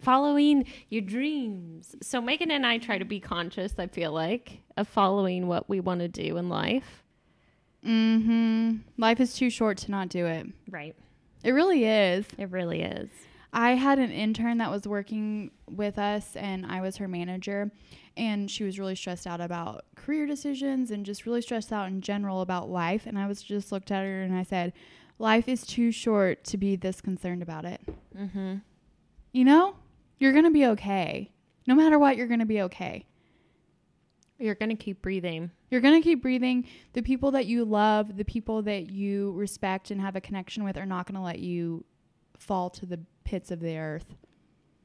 [0.00, 1.96] Following your dreams.
[2.02, 3.74] So Meghan and I try to be conscious.
[3.78, 7.02] I feel like of following what we want to do in life.
[7.84, 8.76] Mm-hmm.
[8.98, 10.46] Life is too short to not do it.
[10.70, 10.96] Right.
[11.44, 12.26] It really is.
[12.38, 13.08] It really is.
[13.52, 17.70] I had an intern that was working with us, and I was her manager.
[18.16, 22.00] And she was really stressed out about career decisions and just really stressed out in
[22.00, 23.06] general about life.
[23.06, 24.72] And I was just looked at her and I said,
[25.18, 27.80] Life is too short to be this concerned about it.
[28.16, 28.56] Mm-hmm.
[29.32, 29.76] You know,
[30.18, 31.30] you're going to be okay.
[31.66, 33.06] No matter what, you're going to be okay.
[34.38, 35.50] You're gonna keep breathing.
[35.70, 36.66] You're going to keep breathing.
[36.92, 40.76] The people that you love, the people that you respect and have a connection with,
[40.76, 41.84] are not going to let you
[42.38, 44.14] fall to the pits of the earth.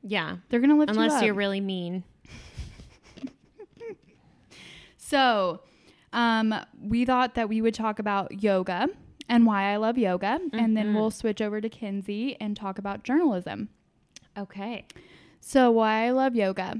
[0.04, 0.38] Yeah.
[0.50, 1.24] They're going to lift you Unless up.
[1.26, 2.04] you're really mean.
[4.98, 5.60] So,
[6.14, 8.88] um, we thought that we would talk about yoga
[9.28, 10.96] and why I love yoga, and then Mhm.
[10.96, 13.70] we'll switch over to Kenzie and talk about journalism.
[14.38, 14.86] Okay.
[15.42, 16.80] So, why I love yoga.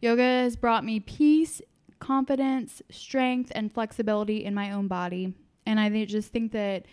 [0.00, 1.62] Yoga has brought me peace,
[1.98, 5.32] confidence, strength, and flexibility in my own body.
[5.64, 6.84] And I thi- just think that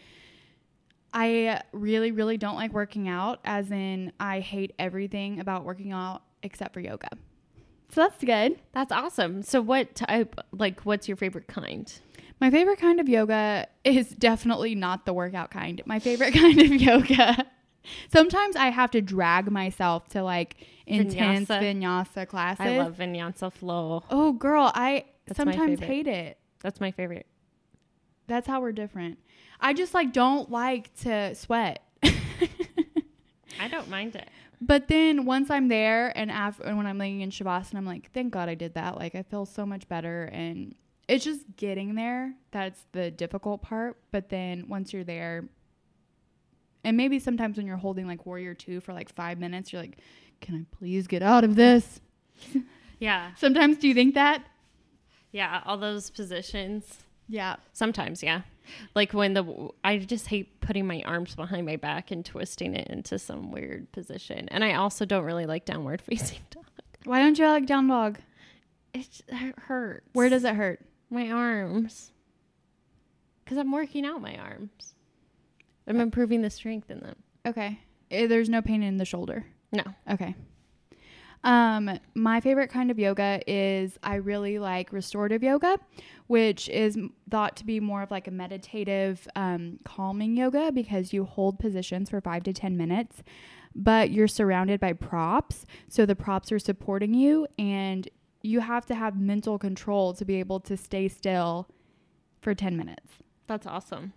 [1.13, 6.21] I really, really don't like working out, as in, I hate everything about working out
[6.41, 7.09] except for yoga.
[7.89, 8.57] So, that's good.
[8.71, 9.43] That's awesome.
[9.43, 11.93] So what type like what's your favorite kind?
[12.39, 15.81] My favorite kind of yoga is definitely not the workout kind.
[15.85, 17.45] My favorite kind of yoga.
[18.13, 20.55] Sometimes I have to drag myself to like
[20.91, 21.61] intense Vinyasa.
[21.61, 22.65] vinyasa, classes.
[22.65, 24.03] I love vinyasa flow.
[24.09, 26.37] Oh, girl, I That's sometimes hate it.
[26.61, 27.27] That's my favorite.
[28.27, 29.19] That's how we're different.
[29.59, 31.83] I just like don't like to sweat.
[32.03, 34.27] I don't mind it.
[34.59, 37.85] But then once I'm there and after and when I'm laying in shavasana, and I'm
[37.85, 38.97] like, thank God I did that.
[38.97, 40.75] Like I feel so much better and
[41.07, 43.97] it's just getting there that's the difficult part.
[44.11, 45.49] But then once you're there,
[46.83, 49.99] And maybe sometimes when you're holding like warrior two for like five minutes, you're like,
[50.41, 52.01] can I please get out of this?
[52.99, 53.31] Yeah.
[53.35, 54.43] Sometimes do you think that?
[55.31, 55.61] Yeah.
[55.65, 56.99] All those positions.
[57.27, 57.55] Yeah.
[57.73, 58.41] Sometimes, yeah.
[58.93, 62.89] Like when the I just hate putting my arms behind my back and twisting it
[62.89, 64.47] into some weird position.
[64.49, 66.65] And I also don't really like downward facing dog.
[67.05, 68.19] Why don't you like down dog?
[68.93, 69.07] It
[69.57, 70.07] hurts.
[70.13, 70.81] Where does it hurt?
[71.09, 72.11] my arms?
[73.43, 74.93] Because I'm working out my arms.
[75.87, 77.15] I'm improving the strength in them.
[77.47, 77.79] Okay.
[78.11, 79.45] Eh, There's no pain in the shoulder.
[79.71, 79.83] No.
[80.09, 80.35] Okay.
[81.43, 85.79] Um, my favorite kind of yoga is I really like restorative yoga,
[86.27, 86.97] which is
[87.29, 92.09] thought to be more of like a meditative, um, calming yoga because you hold positions
[92.09, 93.23] for five to 10 minutes,
[93.73, 95.65] but you're surrounded by props.
[95.87, 98.07] So the props are supporting you, and
[98.43, 101.67] you have to have mental control to be able to stay still
[102.41, 103.13] for 10 minutes.
[103.47, 104.13] That's awesome.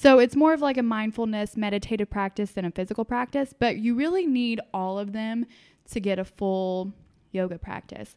[0.00, 3.96] So it's more of like a mindfulness meditative practice than a physical practice, but you
[3.96, 5.44] really need all of them
[5.90, 6.92] to get a full
[7.32, 8.14] yoga practice.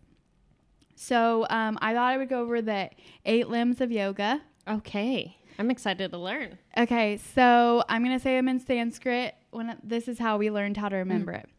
[0.96, 2.92] So um, I thought I would go over the
[3.26, 4.44] eight limbs of yoga.
[4.68, 5.36] Okay.
[5.58, 6.60] I'm excited to learn.
[6.78, 9.34] Okay, so I'm gonna say them in Sanskrit.
[9.50, 11.50] When this is how we learned how to remember it.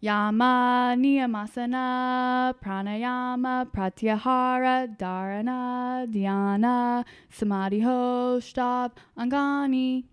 [0.00, 7.04] Yama, Niyamasana, Pranayama, Pratyahara, Dharana, Dhyana,
[7.36, 10.04] Samadhiho, Shtab, Angani.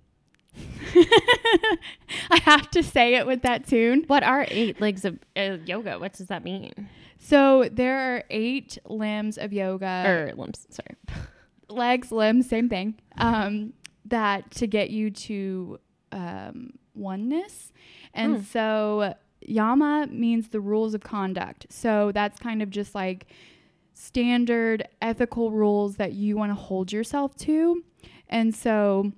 [2.32, 4.04] I have to say it with that tune.
[4.08, 6.00] What are eight legs of uh, yoga?
[6.00, 6.90] What does that mean?
[7.20, 10.04] So there are eight limbs of yoga.
[10.06, 10.66] or limbs.
[10.70, 10.96] Sorry.
[11.70, 12.96] legs, limbs, same thing.
[13.18, 13.74] Um,
[14.06, 15.80] that to get you to
[16.12, 17.72] um, oneness.
[18.14, 18.44] And Hmm.
[18.44, 19.16] so
[19.48, 21.68] yama means the rules of conduct.
[21.70, 23.28] So that's kind of just like
[23.94, 27.84] standard ethical rules that you want to hold yourself to.
[28.30, 29.12] And so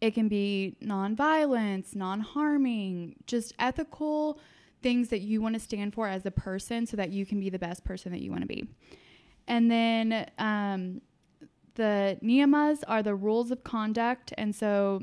[0.00, 4.38] it can be nonviolence, non-harming, just ethical
[4.82, 7.50] things that you want to stand for as a person so that you can be
[7.50, 8.68] the best person that you want to be.
[9.46, 11.00] And then um,
[11.74, 14.32] the niyamas are the rules of conduct.
[14.36, 15.02] And so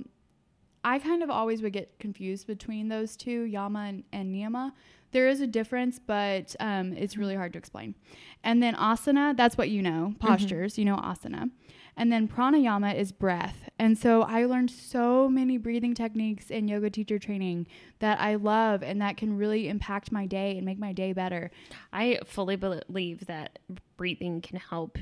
[0.84, 4.72] I kind of always would get confused between those two, yama and, and niyama.
[5.12, 7.96] There is a difference, but um, it's really hard to explain.
[8.44, 11.50] And then asana, that's what you know, postures, you know asana.
[11.98, 13.70] And then pranayama is breath.
[13.78, 17.68] And so I learned so many breathing techniques in yoga teacher training
[18.00, 21.52] that I love and that can really impact my day and make my day better.
[21.92, 23.60] I fully believe that
[23.98, 24.98] breathing can help,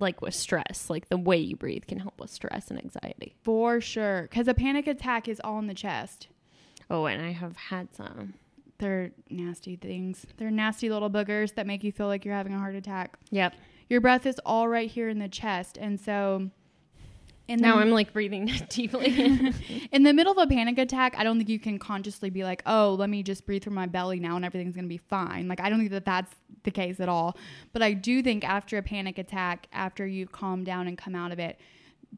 [0.00, 0.88] like with stress.
[0.88, 3.34] Like the way you breathe can help with stress and anxiety.
[3.42, 4.22] For sure.
[4.22, 6.28] Because a panic attack is all in the chest.
[6.88, 8.34] Oh, and I have had some.
[8.78, 10.26] They're nasty things.
[10.38, 13.18] They're nasty little boogers that make you feel like you're having a heart attack.
[13.30, 13.54] Yep.
[13.88, 15.76] Your breath is all right here in the chest.
[15.76, 16.50] And so
[17.58, 19.06] the, Now I'm like breathing deeply.
[19.92, 22.62] in the middle of a panic attack, I don't think you can consciously be like,
[22.66, 25.48] oh, let me just breathe through my belly now and everything's going to be fine.
[25.48, 27.36] Like, I don't think that that's the case at all.
[27.72, 31.32] But I do think after a panic attack, after you calm down and come out
[31.32, 31.58] of it,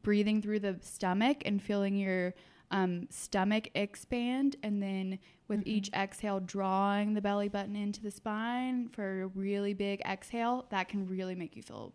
[0.01, 2.33] breathing through the stomach and feeling your
[2.71, 8.89] um, stomach expand and then with each exhale drawing the belly button into the spine
[8.89, 11.93] for a really big exhale that can really make you feel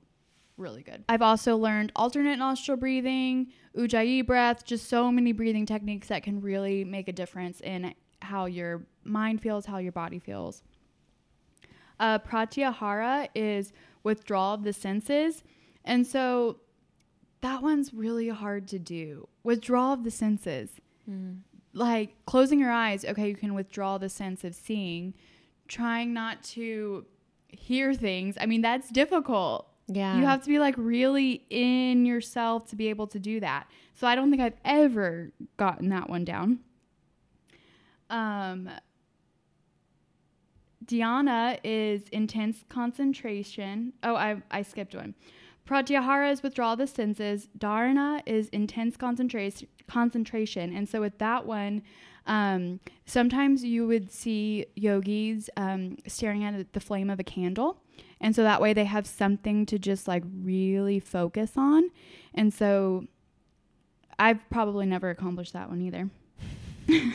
[0.58, 6.08] really good i've also learned alternate nostril breathing ujjayi breath just so many breathing techniques
[6.08, 10.62] that can really make a difference in how your mind feels how your body feels
[12.00, 15.42] uh, pratyahara is withdrawal of the senses
[15.84, 16.58] and so
[17.40, 19.28] that one's really hard to do.
[19.42, 20.70] Withdrawal of the senses.
[21.72, 25.14] Like closing your eyes, okay, you can withdraw the sense of seeing.
[25.68, 27.06] Trying not to
[27.48, 28.36] hear things.
[28.40, 29.67] I mean, that's difficult.
[29.88, 30.18] Yeah.
[30.18, 33.68] You have to be like really in yourself to be able to do that.
[33.94, 36.60] So I don't think I've ever gotten that one down.
[38.10, 38.70] Um,
[40.84, 43.92] Dhyana is intense concentration.
[44.02, 45.14] Oh, I, I skipped one.
[45.66, 47.48] Pratyahara is withdrawal of the senses.
[47.58, 49.68] Dharana is intense concentration.
[49.86, 51.82] Concentration, and so with that one,
[52.26, 57.80] um, sometimes you would see yogis um, staring at the flame of a candle,
[58.20, 61.90] and so that way they have something to just like really focus on.
[62.34, 63.06] And so,
[64.18, 66.10] I've probably never accomplished that one either.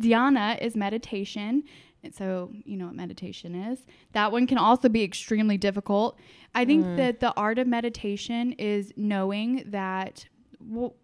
[0.00, 1.64] Dhyana is meditation.
[2.04, 3.80] And so, you know what meditation is.
[4.12, 6.18] That one can also be extremely difficult.
[6.54, 6.96] I think mm.
[6.98, 10.26] that the art of meditation is knowing that
[10.60, 10.94] wh-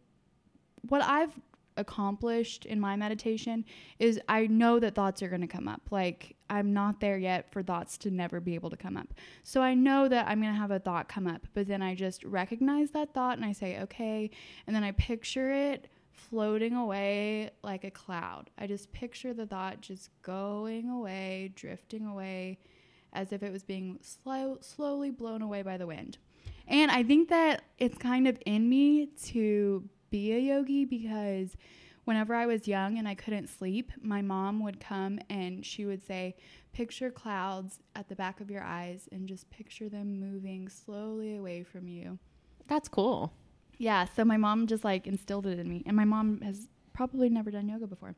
[0.89, 1.33] what I've
[1.77, 3.65] accomplished in my meditation
[3.99, 5.81] is I know that thoughts are going to come up.
[5.91, 9.15] Like, I'm not there yet for thoughts to never be able to come up.
[9.43, 11.95] So I know that I'm going to have a thought come up, but then I
[11.95, 14.31] just recognize that thought and I say, okay.
[14.67, 18.51] And then I picture it floating away like a cloud.
[18.59, 22.59] I just picture the thought just going away, drifting away
[23.15, 26.19] as if it was being slow, slowly blown away by the wind.
[26.69, 31.57] And I think that it's kind of in me to be a yogi because
[32.05, 36.07] whenever I was young and I couldn't sleep, my mom would come and she would
[36.07, 36.37] say,
[36.73, 41.63] Picture clouds at the back of your eyes and just picture them moving slowly away
[41.63, 42.19] from you.
[42.67, 43.33] That's cool.
[43.77, 45.83] Yeah, so my mom just like instilled it in me.
[45.87, 48.15] And my mom has probably never done yoga before.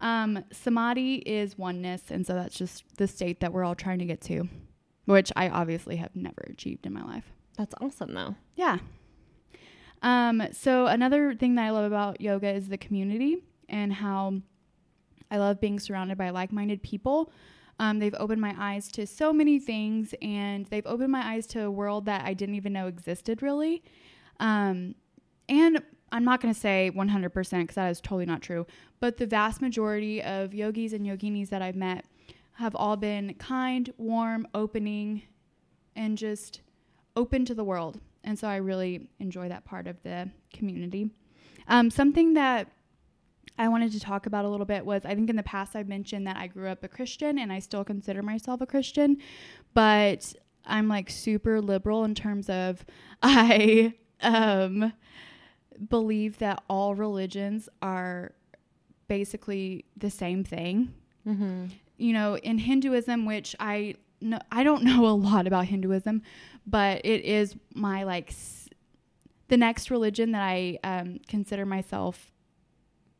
[0.00, 4.04] Um, samadhi is oneness, and so that's just the state that we're all trying to
[4.04, 4.48] get to,
[5.04, 7.32] which I obviously have never achieved in my life.
[7.56, 8.34] That's awesome, though.
[8.56, 8.78] Yeah.
[10.04, 14.34] Um, so another thing that I love about yoga is the community and how
[15.30, 17.32] I love being surrounded by like-minded people.
[17.78, 21.64] Um, they've opened my eyes to so many things, and they've opened my eyes to
[21.64, 23.82] a world that I didn't even know existed, really.
[24.38, 24.94] Um,
[25.48, 25.82] and
[26.12, 28.66] I'm not going to say 100% because that is totally not true,
[29.00, 32.04] but the vast majority of yogis and yoginis that I've met
[32.52, 35.22] have all been kind, warm, opening,
[35.96, 36.60] and just
[37.16, 38.00] open to the world.
[38.24, 41.10] And so I really enjoy that part of the community.
[41.68, 42.68] Um, something that
[43.58, 45.88] I wanted to talk about a little bit was I think in the past I've
[45.88, 49.18] mentioned that I grew up a Christian and I still consider myself a Christian,
[49.74, 50.34] but
[50.66, 52.84] I'm like super liberal in terms of
[53.22, 54.92] I um,
[55.88, 58.32] believe that all religions are
[59.08, 60.92] basically the same thing.
[61.26, 61.66] Mm-hmm.
[61.96, 63.94] You know, in Hinduism, which I
[64.24, 66.22] no, I don't know a lot about Hinduism,
[66.66, 68.68] but it is my like s-
[69.48, 72.32] the next religion that I um, consider myself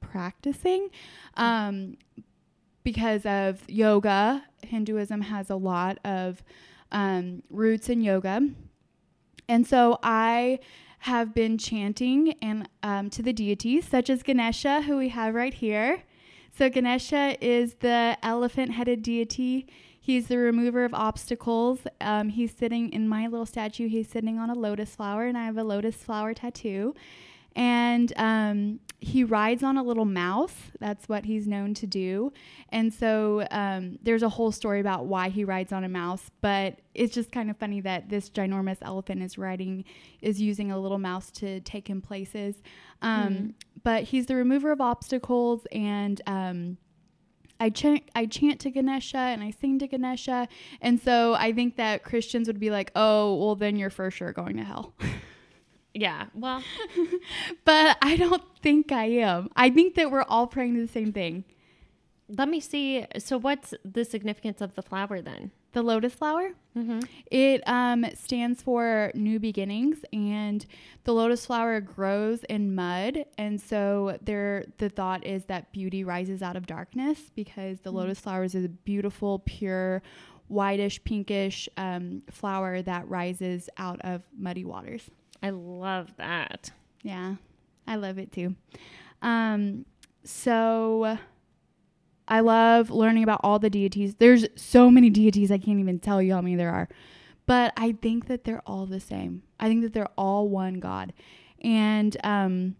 [0.00, 0.88] practicing
[1.36, 1.96] um,
[2.82, 4.44] because of yoga.
[4.62, 6.42] Hinduism has a lot of
[6.90, 8.48] um, roots in yoga,
[9.48, 10.60] and so I
[11.00, 15.52] have been chanting and um, to the deities such as Ganesha, who we have right
[15.52, 16.02] here.
[16.56, 19.66] So Ganesha is the elephant-headed deity.
[20.06, 21.78] He's the remover of obstacles.
[21.98, 23.88] Um, he's sitting in my little statue.
[23.88, 26.94] He's sitting on a lotus flower, and I have a lotus flower tattoo.
[27.56, 30.56] And um, he rides on a little mouse.
[30.78, 32.34] That's what he's known to do.
[32.68, 36.30] And so um, there's a whole story about why he rides on a mouse.
[36.42, 39.84] But it's just kind of funny that this ginormous elephant is riding,
[40.20, 42.56] is using a little mouse to take him places.
[43.00, 43.54] Um, Mhm.
[43.82, 46.20] But he's the remover of obstacles and.
[47.60, 50.48] I chant, I chant to Ganesha and I sing to Ganesha.
[50.80, 54.32] And so I think that Christians would be like, oh, well, then you're for sure
[54.32, 54.94] going to hell.
[55.96, 56.26] Yeah.
[56.34, 56.60] Well,
[57.64, 59.48] but I don't think I am.
[59.54, 61.44] I think that we're all praying to the same thing.
[62.28, 63.06] let me see.
[63.18, 65.52] So, what's the significance of the flower then?
[65.74, 67.00] The lotus flower, Mm-hmm.
[67.30, 70.64] it um, stands for new beginnings, and
[71.04, 73.26] the lotus flower grows in mud.
[73.38, 77.96] And so there, the thought is that beauty rises out of darkness because the Mm.
[77.96, 80.02] lotus flower is a beautiful, pure,
[80.48, 85.08] whitish, pinkish um, flower that rises out of muddy waters.
[85.42, 86.70] I love that.
[87.02, 87.36] Yeah,
[87.86, 88.56] I love it too.
[89.22, 89.84] Um,
[90.24, 91.18] so
[92.26, 94.14] I love learning about all the deities.
[94.16, 96.88] There's so many deities, I can't even tell you how many there are.
[97.46, 99.42] But I think that they're all the same.
[99.60, 101.12] I think that they're all one God.
[101.60, 102.76] And um,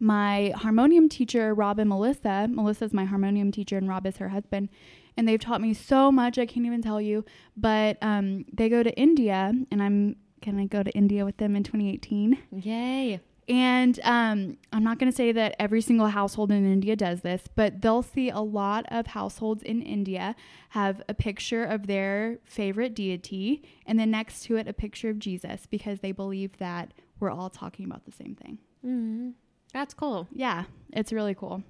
[0.00, 4.70] my harmonium teacher, Rob and Melissa, Melissa's my harmonium teacher, and Rob is her husband.
[5.16, 7.24] And they've taught me so much, I can't even tell you.
[7.56, 11.54] But um, they go to India, and I'm going to go to India with them
[11.54, 12.38] in 2018.
[12.52, 13.20] Yay.
[13.50, 17.42] And um, I'm not going to say that every single household in India does this,
[17.56, 20.36] but they'll see a lot of households in India
[20.68, 25.18] have a picture of their favorite deity and then next to it a picture of
[25.18, 28.58] Jesus because they believe that we're all talking about the same thing.
[28.86, 29.30] Mm-hmm.
[29.72, 30.28] That's cool.
[30.32, 31.64] Yeah, it's really cool.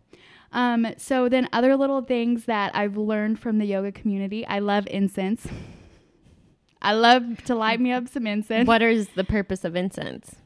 [0.52, 4.86] Um, so then other little things that I've learned from the yoga community, I love
[4.90, 5.46] incense.
[6.82, 8.66] I love to light me up some incense.
[8.66, 10.36] What is the purpose of incense?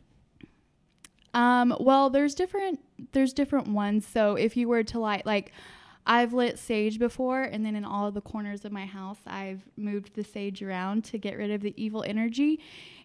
[1.35, 2.81] Um, well, there's different
[3.13, 4.07] there's different ones.
[4.07, 5.53] So if you were to light like
[6.07, 10.15] I've lit sage before and then in all the corners of my house I've moved
[10.15, 12.61] the sage around to get rid of the evil energy.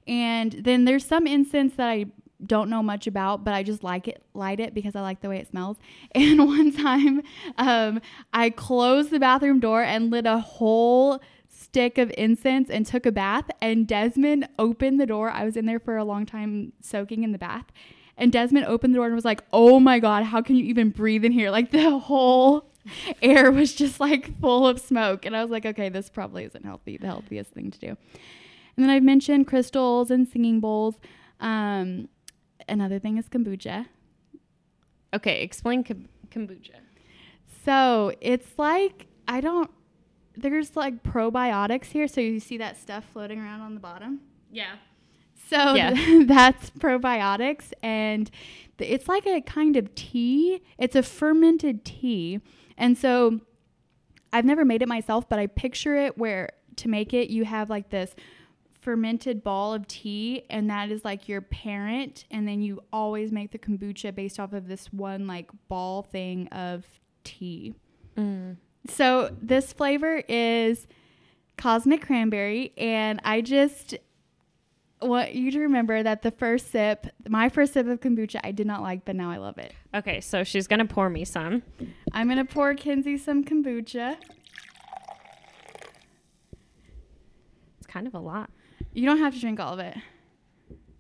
[0.08, 2.06] And then there's some incense that I
[2.46, 5.30] don't know much about, but I just like it, light it because I like the
[5.30, 5.78] way it smells.
[6.16, 7.22] And one time,
[7.58, 8.02] um,
[8.34, 13.12] I closed the bathroom door and lit a whole stick of incense and took a
[13.12, 13.46] bath.
[13.62, 15.30] And Desmond opened the door.
[15.30, 17.66] I was in there for a long time soaking in the bath.
[18.20, 20.90] And Desmond opened the door and was like, "Oh my god, how can you even
[20.90, 22.66] breathe in here?" Like the whole
[23.22, 25.26] air was just like full of smoke.
[25.26, 26.98] And I was like, "Okay, this probably isn't healthy.
[26.98, 31.00] The healthiest thing to do." And then I've mentioned crystals and singing bowls.
[31.40, 32.10] Um,
[32.68, 33.88] another thing is kombucha.
[35.14, 36.76] Okay, explain kom- kombucha.
[37.66, 39.72] So it's like I don't.
[40.36, 44.22] There's like probiotics here, so you see that stuff floating around on the bottom.
[44.52, 44.76] Yeah.
[45.50, 46.24] So Yeah.
[46.26, 48.30] that's probiotics, and
[48.78, 50.62] th- it's like a kind of tea.
[50.78, 52.40] It's a fermented tea,
[52.78, 53.42] and so
[54.32, 57.70] I've never made it myself, but I picture it where to make it you have
[57.70, 58.16] like this
[58.80, 63.52] fermented ball of tea, and that is like your parent, and then you always make
[63.52, 66.86] the kombucha based off of this one like ball thing of
[67.24, 67.74] tea.
[68.18, 68.58] Mm.
[68.88, 70.88] So this flavor is
[71.58, 73.96] cosmic cranberry, and I just
[75.02, 78.68] want you to remember that the first sip, my first sip of kombucha, I did
[78.68, 79.74] not like, but now I love it.
[79.96, 81.64] Okay, so she's gonna pour me some.
[82.14, 84.18] I'm gonna pour Kenzie some kombucha.
[87.78, 88.50] It's kind of a lot.
[88.94, 89.98] You don't have to drink all of it.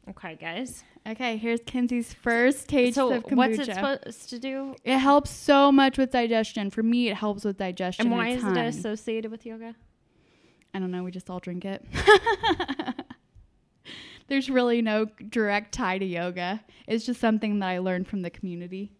[0.10, 0.84] Okay, guys.
[1.08, 3.36] Okay, here's Kenzie's first taste so of kombucha.
[3.36, 4.76] what's it supposed to do?
[4.84, 6.70] it helps so much with digestion.
[6.70, 8.08] For me, it helps with digestion.
[8.08, 9.76] And why is it associated with yoga?
[10.74, 11.04] I don't know.
[11.04, 11.86] We just all drink it.
[14.30, 16.62] There's really no direct tie to yoga.
[16.88, 18.92] It's just something that I learned from the community.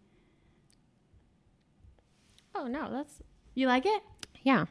[2.54, 3.22] Oh no, that's
[3.54, 4.02] You like it?
[4.42, 4.66] yeah.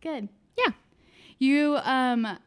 [0.00, 0.28] Good.
[0.56, 0.72] Yeah.
[1.38, 2.38] You um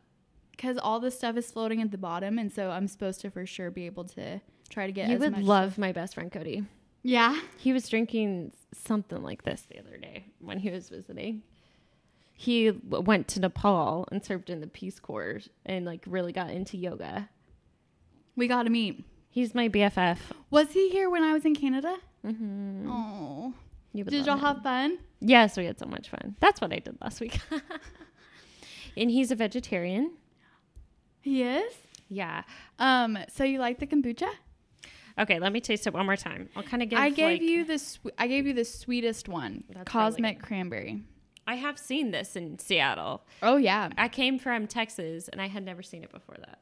[0.57, 3.45] cuz all this stuff is floating at the bottom and so I'm supposed to for
[3.45, 6.63] sure be able to try to get you would love my best friend Cody.
[7.03, 7.39] Yeah.
[7.57, 11.43] He was drinking something like this the other day when he was visiting.
[12.41, 16.77] He went to Nepal and served in the Peace Corps and like really got into
[16.77, 17.27] yoga.
[18.37, 19.03] We got to meet.
[19.29, 20.17] He's my BFF.
[20.49, 21.97] Was he here when I was in Canada?
[22.25, 22.89] Mm-hmm.
[22.89, 23.53] Oh.
[23.91, 24.45] You Did y'all him.
[24.45, 24.99] have fun?
[25.19, 26.37] Yes, we had so much fun.
[26.39, 27.39] That's what I did last week.
[28.95, 30.13] and he's a vegetarian.
[31.19, 31.73] He is?
[32.07, 32.43] Yeah.
[32.79, 34.29] Um so you like the kombucha?
[35.19, 36.47] Okay, let me taste it one more time.
[36.55, 36.97] I'll kind of give.
[36.99, 41.01] I gave like- you the swe- I gave you the sweetest one, cosmic really cranberry.
[41.49, 43.23] I have seen this in Seattle.
[43.41, 43.89] Oh yeah.
[43.97, 46.59] I came from Texas and I had never seen it before that.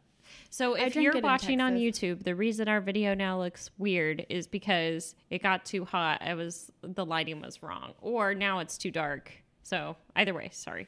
[0.50, 5.14] So if you're watching on YouTube, the reason our video now looks weird is because
[5.30, 6.22] it got too hot.
[6.22, 9.30] I was the lighting was wrong, or now it's too dark.
[9.62, 10.88] So either way, sorry.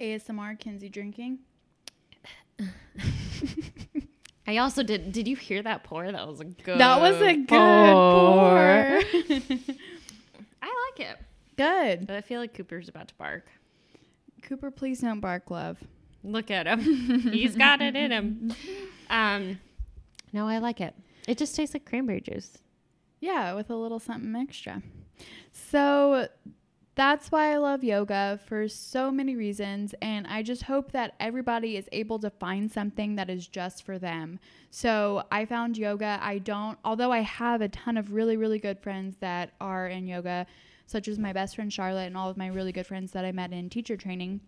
[0.00, 1.40] ASMR Kenzie drinking.
[4.46, 5.12] I also did.
[5.12, 6.10] Did you hear that pour?
[6.10, 6.78] That was a good.
[6.78, 7.58] That was a good pour.
[7.58, 8.58] pour.
[10.62, 11.18] I like it,
[11.56, 12.06] good.
[12.06, 13.46] but I feel like Cooper's about to bark.
[14.42, 15.78] Cooper, please don't bark, love.
[16.24, 16.80] Look at him.
[17.32, 18.54] He's got it in him.
[19.10, 19.60] Um,
[20.32, 20.94] no, I like it.
[21.28, 22.58] It just tastes like cranberry juice.
[23.20, 24.82] Yeah, with a little something extra.
[25.52, 26.28] So
[26.94, 29.94] that's why I love yoga for so many reasons.
[30.02, 33.98] And I just hope that everybody is able to find something that is just for
[33.98, 34.38] them.
[34.70, 36.18] So I found yoga.
[36.20, 40.06] I don't, although I have a ton of really, really good friends that are in
[40.06, 40.46] yoga,
[40.86, 43.32] such as my best friend Charlotte and all of my really good friends that I
[43.32, 44.40] met in teacher training.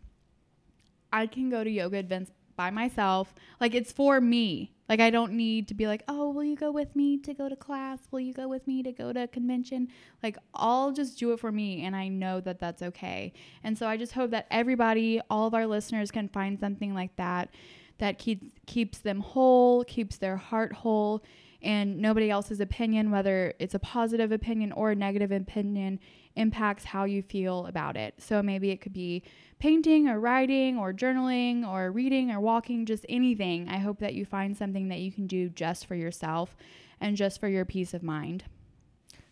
[1.13, 3.35] I can go to yoga events by myself.
[3.59, 4.74] Like it's for me.
[4.89, 7.49] Like I don't need to be like, "Oh, will you go with me to go
[7.49, 8.01] to class?
[8.11, 9.89] Will you go with me to go to a convention?"
[10.23, 13.33] Like I'll just do it for me and I know that that's okay.
[13.63, 17.17] And so I just hope that everybody, all of our listeners can find something like
[17.17, 17.51] that
[17.99, 21.23] that keeps keeps them whole, keeps their heart whole,
[21.65, 25.99] and nobody else's opinion, whether it's a positive opinion or a negative opinion,
[26.37, 28.15] impacts how you feel about it.
[28.19, 29.23] So maybe it could be
[29.59, 33.69] painting or writing or journaling or reading or walking, just anything.
[33.69, 36.57] I hope that you find something that you can do just for yourself
[37.01, 38.45] and just for your peace of mind.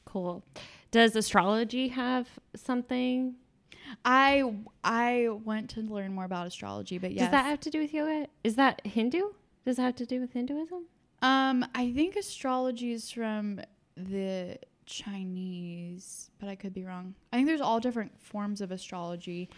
[0.04, 0.42] Cool.
[0.90, 3.34] Does astrology have something?
[4.04, 4.54] I
[4.84, 7.24] I want to learn more about astrology, but yes.
[7.24, 8.26] Does that have to do with yoga?
[8.44, 9.32] Is that Hindu?
[9.64, 10.86] Does that have to do with Hinduism?
[11.22, 13.60] Um I think astrology is from
[13.96, 17.14] the Chinese, but I could be wrong.
[17.32, 19.48] I think there's all different forms of astrology.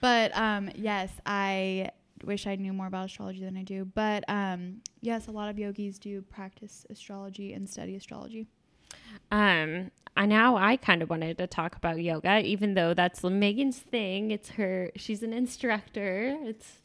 [0.00, 1.90] But um yes, I
[2.22, 3.84] wish I knew more about astrology than I do.
[3.84, 8.46] But um yes, a lot of yogis do practice astrology and study astrology.
[9.30, 13.78] Um, I now I kind of wanted to talk about yoga, even though that's Meghan's
[13.78, 14.30] thing.
[14.30, 14.90] It's her.
[14.96, 16.36] She's an instructor.
[16.42, 16.78] It's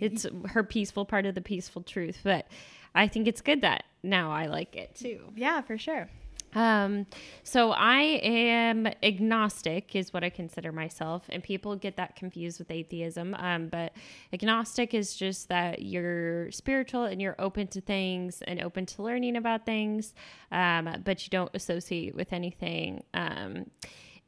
[0.00, 2.20] it's her peaceful part of the peaceful truth.
[2.24, 2.48] But
[2.94, 5.20] I think it's good that now I like it too.
[5.36, 6.08] Yeah, for sure.
[6.54, 7.06] Um,
[7.44, 12.70] so I am agnostic, is what I consider myself, and people get that confused with
[12.70, 13.34] atheism.
[13.38, 13.92] Um, but
[14.32, 19.36] agnostic is just that you're spiritual and you're open to things and open to learning
[19.36, 20.14] about things,
[20.50, 23.02] um, but you don't associate with anything.
[23.14, 23.70] Um,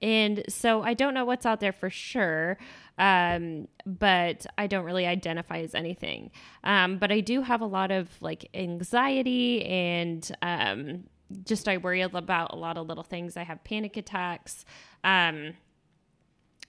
[0.03, 2.59] And so I don't know what's out there for sure,
[2.99, 6.31] um, but I don't really identify as anything.
[6.63, 11.05] Um, but I do have a lot of like anxiety and um,
[11.45, 13.37] just I worry about a lot of little things.
[13.37, 14.65] I have panic attacks.
[15.03, 15.55] Um,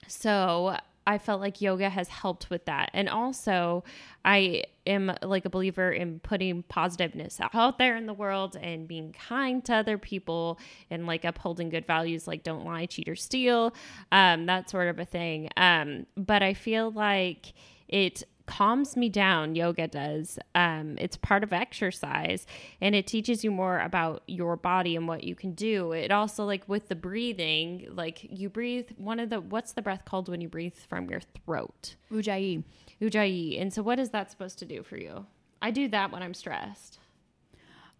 [0.08, 0.76] so
[1.06, 2.90] I felt like yoga has helped with that.
[2.92, 3.84] And also,
[4.24, 9.12] I am like a believer in putting positiveness out there in the world and being
[9.12, 10.58] kind to other people
[10.90, 13.74] and like upholding good values like don't lie, cheat, or steal,
[14.10, 15.48] um, that sort of a thing.
[15.56, 17.52] Um, but I feel like
[17.88, 20.38] it calms me down yoga does.
[20.54, 22.46] Um, it's part of exercise
[22.80, 25.92] and it teaches you more about your body and what you can do.
[25.92, 30.04] It also like with the breathing like you breathe one of the what's the breath
[30.04, 31.96] called when you breathe from your throat?
[32.10, 32.62] Ujjayi.
[33.00, 33.60] ujjayi.
[33.60, 35.26] And so what is that supposed to do for you?
[35.60, 36.98] I do that when i'm stressed.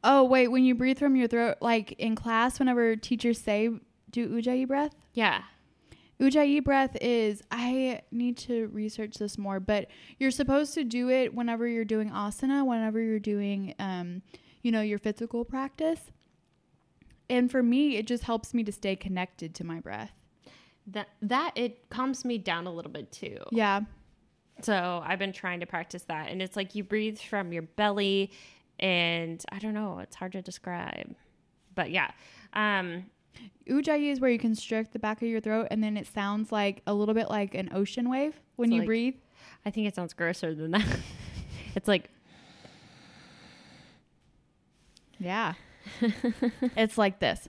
[0.05, 3.71] Oh, wait, when you breathe from your throat, like in class, whenever teachers say
[4.11, 5.43] do Ujjayi breath, yeah
[6.21, 9.89] Ujjayi breath is, I need to research this more, but
[10.19, 14.23] you're supposed to do it whenever you're doing asana, whenever you're doing, um,
[14.63, 16.01] you know, your physical practice.
[17.29, 20.13] And for me, it just helps me to stay connected to my breath.
[20.87, 23.81] that that it calms me down a little bit too Yeah.
[24.63, 26.31] So I've been trying to practice that.
[26.31, 28.31] And it's like you breathe from your belly
[28.79, 31.15] and I don't know, it's hard to describe.
[31.75, 32.11] But yeah.
[32.55, 33.07] Um
[33.69, 36.83] Ujjayi is where you constrict the back of your throat and then it sounds like
[36.87, 39.15] a little bit like an ocean wave when So you like- breathe.
[39.65, 40.87] I think it sounds grosser than that.
[41.75, 42.11] it's like
[45.19, 45.55] Yeah.
[46.77, 47.49] it's like this.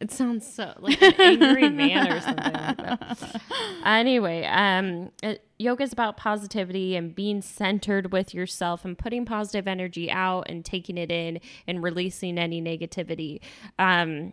[0.00, 3.40] It sounds so like an angry man or something like that.
[3.84, 5.10] Anyway, um
[5.58, 10.64] yoga is about positivity and being centered with yourself and putting positive energy out and
[10.64, 13.40] taking it in and releasing any negativity.
[13.78, 14.32] Um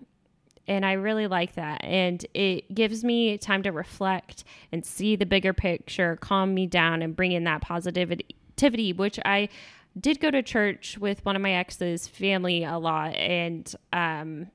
[0.68, 1.84] and I really like that.
[1.84, 7.02] And it gives me time to reflect and see the bigger picture, calm me down,
[7.02, 9.50] and bring in that positivity, which I
[10.00, 13.16] did go to church with one of my ex's family a lot.
[13.16, 14.48] And, um,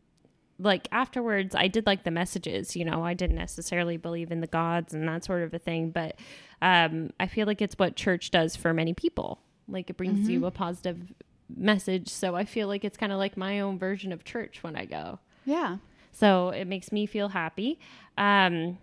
[0.60, 2.76] like afterwards, I did like the messages.
[2.76, 5.90] You know, I didn't necessarily believe in the gods and that sort of a thing,
[5.90, 6.16] but
[6.62, 9.40] um, I feel like it's what church does for many people.
[9.68, 11.12] Like it brings you a positive
[11.56, 12.08] message.
[12.08, 14.84] So I feel like it's kind of like my own version of church when I
[14.84, 15.18] go.
[15.44, 15.78] Yeah.
[16.12, 17.78] So it makes me feel happy.
[18.18, 18.78] Um,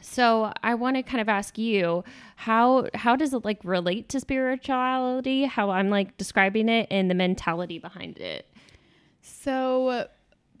[0.00, 2.04] so I want to kind of ask you
[2.36, 5.44] how how does it like relate to spirituality?
[5.44, 8.46] How I'm like describing it and the mentality behind it.
[9.22, 10.08] So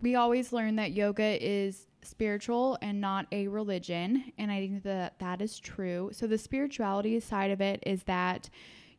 [0.00, 5.18] we always learn that yoga is spiritual and not a religion, and I think that
[5.18, 6.10] that is true.
[6.12, 8.48] So the spirituality side of it is that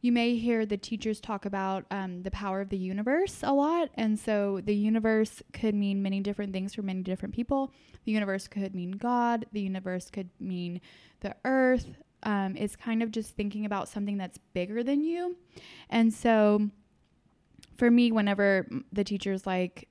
[0.01, 3.89] you may hear the teachers talk about um, the power of the universe a lot,
[3.95, 7.73] and so the universe could mean many different things for many different people.
[8.05, 9.45] The universe could mean God.
[9.51, 10.79] The universe could mean
[11.19, 11.97] the earth.
[12.23, 15.37] Um, it's kind of just thinking about something that's bigger than you,
[15.89, 16.69] and so
[17.77, 19.88] for me, whenever the teacher's like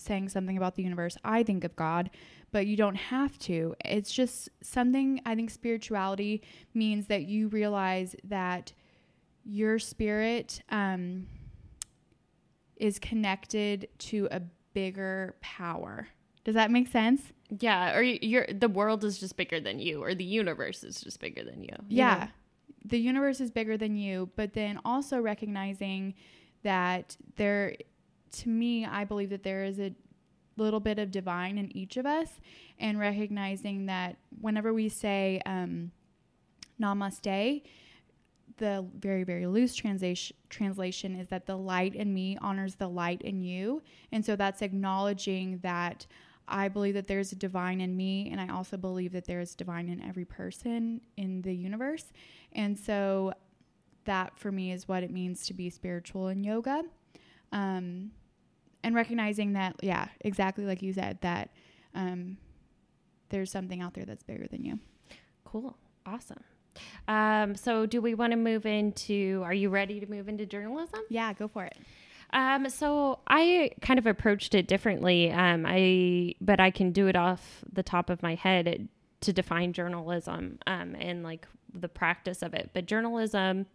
[0.00, 2.10] saying something about the universe, I think of God,
[2.52, 3.74] but you don't have to.
[3.84, 6.42] It's just something I think spirituality
[6.74, 8.72] means that you realize that
[9.44, 11.26] your spirit um,
[12.76, 14.40] is connected to a
[14.72, 16.08] bigger power.
[16.44, 17.22] Does that make sense?
[17.58, 21.20] Yeah, or you're the world is just bigger than you, or the universe is just
[21.20, 21.74] bigger than you.
[21.88, 22.14] yeah.
[22.14, 22.26] know?
[22.86, 26.14] The universe is bigger than you, but then also recognizing
[26.62, 27.76] that there,
[28.32, 29.92] to me, I believe that there is a
[30.56, 32.28] little bit of divine in each of us,
[32.78, 35.90] and recognizing that whenever we say um,
[36.80, 37.62] namaste,
[38.58, 43.22] the very, very loose translation, translation is that the light in me honors the light
[43.22, 43.82] in you.
[44.12, 46.06] And so that's acknowledging that
[46.46, 49.54] I believe that there's a divine in me, and I also believe that there is
[49.54, 52.12] divine in every person in the universe.
[52.52, 53.32] And so
[54.04, 56.82] that for me is what it means to be spiritual in yoga.
[57.52, 58.10] Um,
[58.82, 61.50] and recognizing that, yeah, exactly like you said, that
[61.94, 62.36] um,
[63.28, 64.78] there's something out there that's bigger than you.
[65.44, 65.76] Cool.
[66.06, 66.42] Awesome.
[67.08, 71.00] Um, so do we want to move into are you ready to move into journalism?
[71.08, 71.76] Yeah, go for it.
[72.32, 75.32] Um, so I kind of approached it differently.
[75.32, 78.88] Um, I but I can do it off the top of my head
[79.22, 82.70] to define journalism um, and like the practice of it.
[82.72, 83.66] But journalism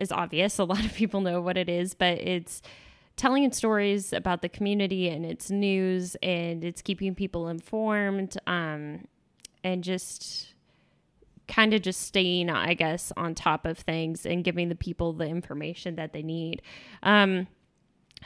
[0.00, 0.58] is obvious.
[0.58, 2.62] A lot of people know what it is, but it's
[3.16, 9.06] telling stories about the community and its news and it's keeping people informed um,
[9.62, 10.54] and just
[11.46, 15.26] kind of just staying i guess on top of things and giving the people the
[15.26, 16.62] information that they need
[17.02, 17.46] um,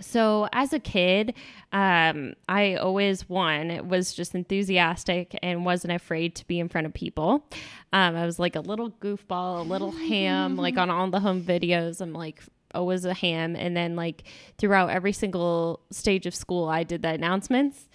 [0.01, 1.35] so as a kid,
[1.73, 6.95] um, I always one was just enthusiastic and wasn't afraid to be in front of
[6.95, 7.45] people.
[7.93, 11.43] Um, I was like a little goofball, a little ham, like on all the home
[11.43, 12.01] videos.
[12.01, 12.43] I'm like
[12.75, 14.25] always a ham, and then like
[14.59, 17.89] throughout every single stage of school, I did the announcements.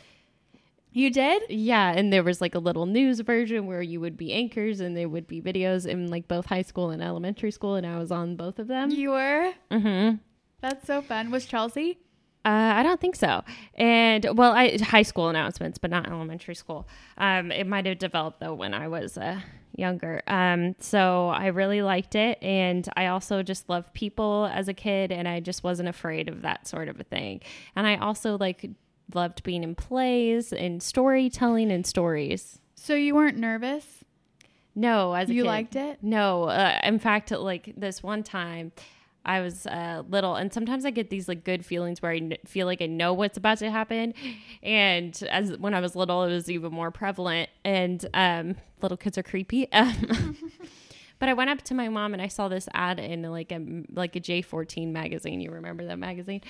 [0.95, 1.43] You did?
[1.49, 4.95] Yeah, and there was like a little news version where you would be anchors and
[4.95, 8.11] there would be videos in like both high school and elementary school, and I was
[8.11, 8.91] on both of them.
[8.91, 9.53] You were?
[9.71, 10.17] Mm-hmm.
[10.61, 11.31] That's so fun.
[11.31, 11.97] Was Chelsea?
[12.45, 13.43] Uh, I don't think so.
[13.75, 16.87] And well, I high school announcements, but not elementary school.
[17.17, 19.39] Um, it might have developed though when I was uh,
[19.75, 20.21] younger.
[20.27, 25.11] Um, so I really liked it, and I also just loved people as a kid,
[25.11, 27.41] and I just wasn't afraid of that sort of a thing.
[27.77, 28.69] And I also like
[29.13, 32.59] loved being in plays and storytelling and stories.
[32.75, 34.03] So you weren't nervous?
[34.75, 35.47] No, as a you kid.
[35.47, 35.99] liked it?
[36.01, 38.71] No, uh, in fact, like this one time,
[39.25, 42.65] I was uh, little, and sometimes I get these like good feelings where I feel
[42.67, 44.13] like I know what's about to happen.
[44.61, 47.49] And as when I was little, it was even more prevalent.
[47.63, 49.67] And um, little kids are creepy.
[49.73, 50.37] Um,
[51.19, 53.83] but I went up to my mom and I saw this ad in like a
[53.93, 55.39] like a J fourteen magazine.
[55.39, 56.41] You remember that magazine?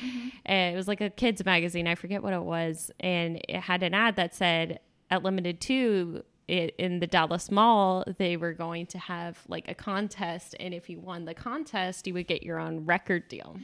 [0.46, 1.88] And it was like a kids magazine.
[1.88, 4.80] I forget what it was, and it had an ad that said
[5.12, 9.74] at Limited Too it, in the Dallas Mall, they were going to have like a
[9.74, 13.58] contest, and if you won the contest, you would get your own record deal.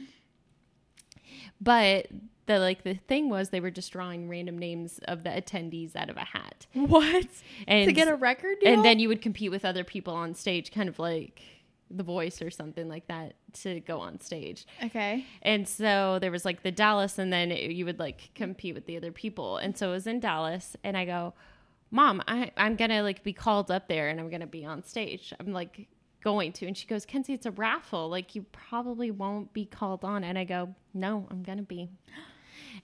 [1.60, 2.08] But
[2.46, 6.10] the like the thing was they were just drawing random names of the attendees out
[6.10, 7.26] of a hat, What?
[7.68, 8.72] and to get a record deal?
[8.72, 11.42] and then you would compete with other people on stage, kind of like
[11.90, 14.66] The Voice or something like that, to go on stage.
[14.82, 15.24] Okay.
[15.42, 18.86] And so there was like the Dallas, and then it, you would like compete with
[18.86, 19.58] the other people.
[19.58, 21.34] And so it was in Dallas, and I go,
[21.90, 25.32] Mom, I, I'm gonna like be called up there, and I'm gonna be on stage.
[25.40, 25.88] I'm like
[26.22, 28.08] going to, and she goes, Kenzie, it's a raffle.
[28.08, 30.22] Like you probably won't be called on.
[30.22, 31.88] And I go, No, I'm gonna be.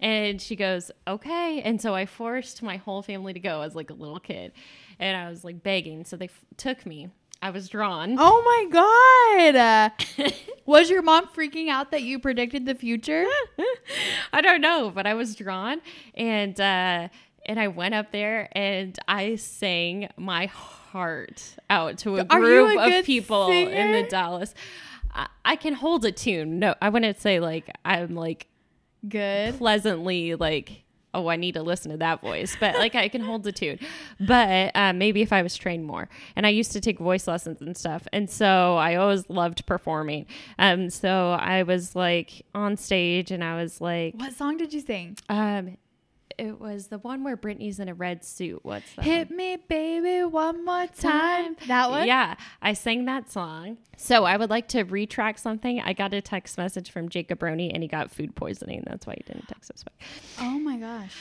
[0.01, 1.63] And she goes, okay.
[1.63, 4.53] And so I forced my whole family to go as like a little kid.
[4.99, 6.05] And I was like begging.
[6.05, 7.09] So they f- took me.
[7.43, 8.17] I was drawn.
[8.19, 9.57] Oh my god.
[9.57, 10.31] Uh,
[10.67, 13.27] was your mom freaking out that you predicted the future?
[14.33, 15.81] I don't know, but I was drawn.
[16.15, 17.09] And, uh,
[17.47, 22.79] and I went up there and I sang my heart out to a Are group
[22.79, 24.55] a of people in the Dallas.
[25.15, 26.59] I, I can hold a tune.
[26.59, 28.49] No, I wouldn't say like I'm like
[29.09, 29.57] Good.
[29.59, 30.83] pleasantly like
[31.15, 33.79] oh i need to listen to that voice but like i can hold the tune
[34.21, 37.61] but uh, maybe if i was trained more and i used to take voice lessons
[37.63, 40.27] and stuff and so i always loved performing
[40.59, 44.81] um so i was like on stage and i was like What song did you
[44.81, 45.17] sing?
[45.31, 45.77] um
[46.39, 48.61] it was the one where Britney's in a red suit.
[48.63, 49.05] What's that?
[49.05, 51.57] Hit me, baby, one more time.
[51.67, 52.07] That one?
[52.07, 53.79] Yeah, I sang that song.
[53.97, 55.81] So I would like to retract something.
[55.81, 58.83] I got a text message from Jacob Roney and he got food poisoning.
[58.87, 59.95] That's why he didn't text us back.
[60.41, 61.15] Oh my gosh.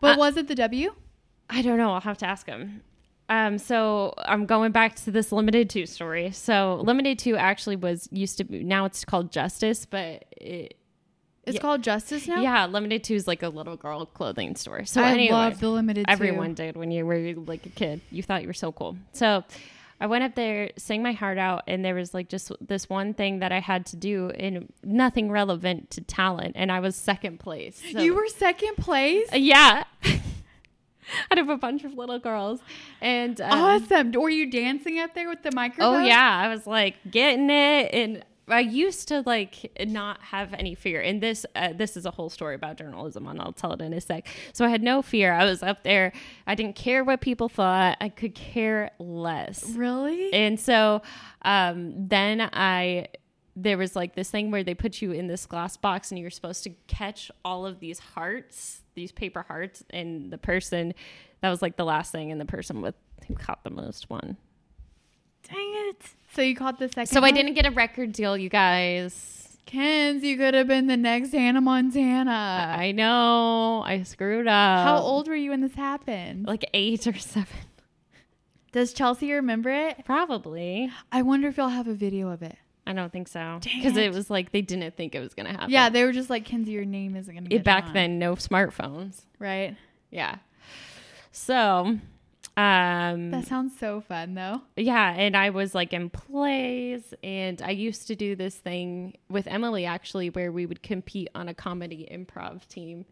[0.00, 0.94] But Uh, was it the W?
[1.50, 1.92] I don't know.
[1.92, 2.82] I'll have to ask him.
[3.28, 6.30] Um, so I'm going back to this Limited Too story.
[6.32, 10.74] So Limited Too actually was used to be, now it's called Justice, but it,
[11.46, 11.60] It's yeah.
[11.60, 12.40] called Justice now?
[12.40, 14.84] yeah, Limited Too is like a little girl clothing store.
[14.84, 16.12] So I anyway, love the Limited Too.
[16.12, 18.00] everyone did when you were like a kid.
[18.10, 18.96] You thought you were so cool.
[19.12, 19.44] So
[20.00, 23.14] I went up there, sang my heart out, and there was like just this one
[23.14, 27.40] thing that I had to do, and nothing relevant to talent, and I was second
[27.40, 27.80] place.
[27.92, 29.28] So- You were second place?
[29.32, 29.84] Uh, yeah.
[31.30, 32.60] Out of a bunch of little girls,
[33.02, 34.12] and um, awesome.
[34.12, 36.02] Were you dancing up there with the microphone?
[36.02, 40.74] Oh yeah, I was like getting it, and I used to like not have any
[40.74, 41.00] fear.
[41.00, 43.92] And this uh, this is a whole story about journalism, and I'll tell it in
[43.92, 44.26] a sec.
[44.52, 45.32] So I had no fear.
[45.32, 46.12] I was up there.
[46.46, 47.96] I didn't care what people thought.
[48.00, 49.64] I could care less.
[49.70, 50.32] Really?
[50.32, 51.02] And so
[51.42, 53.08] um, then I
[53.56, 56.30] there was like this thing where they put you in this glass box and you're
[56.30, 60.92] supposed to catch all of these hearts, these paper hearts, and the person
[61.40, 62.94] that was like the last thing, and the person with
[63.28, 64.36] who caught the most won.
[65.48, 66.02] Dang it.
[66.34, 67.34] So you caught the second So I one?
[67.34, 69.30] didn't get a record deal, you guys.
[69.66, 72.74] Kens, you could have been the next Hannah Montana.
[72.78, 74.86] I know I screwed up.
[74.86, 76.46] How old were you when this happened?
[76.46, 77.56] Like eight or seven,
[78.72, 80.04] Does Chelsea remember it?
[80.04, 80.90] probably.
[81.10, 82.56] I wonder if y'all have a video of it.
[82.86, 84.12] I don't think so Dang because it it.
[84.12, 85.70] was like they didn't think it was gonna happen.
[85.70, 88.18] Yeah, they were just like, Kenzie, your name isn't going to be it, back then
[88.18, 89.22] no smartphones.
[89.38, 89.74] Right?
[90.10, 90.36] Yeah.
[91.32, 91.98] So,
[92.56, 94.60] um, That sounds so fun, though.
[94.76, 99.46] yeah, and I was like in plays, and I used to do this thing with
[99.46, 103.06] Emily actually, where we would compete on a comedy improv team,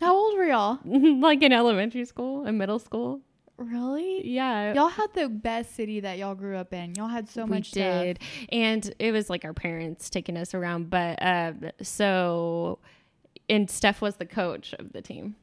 [0.00, 0.78] How old were y'all?
[0.84, 3.20] like in elementary school and middle school.
[3.58, 4.28] Really?
[4.28, 4.74] Yeah.
[4.74, 6.94] Y'all had the best city that y'all grew up in.
[6.94, 8.18] Y'all had so we much did.
[8.50, 10.90] And it was like our parents taking us around.
[10.90, 12.80] But um, so,
[13.48, 15.36] and Steph was the coach of the team.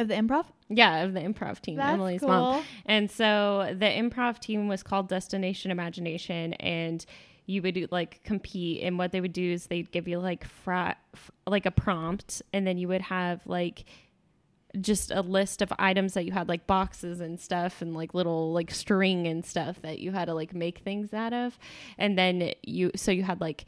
[0.00, 0.46] Of the improv?
[0.68, 2.28] Yeah, of the improv team, That's Emily's cool.
[2.28, 2.64] mom.
[2.86, 7.04] And so the improv team was called Destination Imagination, and
[7.46, 8.82] you would like compete.
[8.82, 12.42] And what they would do is they'd give you like fra- f- like a prompt,
[12.52, 13.84] and then you would have like
[14.80, 18.52] just a list of items that you had like boxes and stuff and like little
[18.52, 21.58] like string and stuff that you had to like make things out of
[21.98, 23.64] and then you so you had like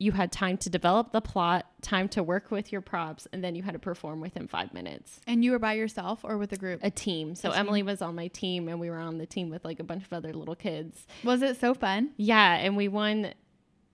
[0.00, 3.54] you had time to develop the plot time to work with your props and then
[3.54, 6.56] you had to perform within five minutes And you were by yourself or with a
[6.56, 6.80] group?
[6.82, 7.34] a team.
[7.34, 7.60] So A team.
[7.60, 10.04] Emily was on my team and we were on the team with like a bunch
[10.04, 11.06] of other little kids.
[11.22, 12.10] Was it so fun?
[12.16, 13.34] Yeah, and we won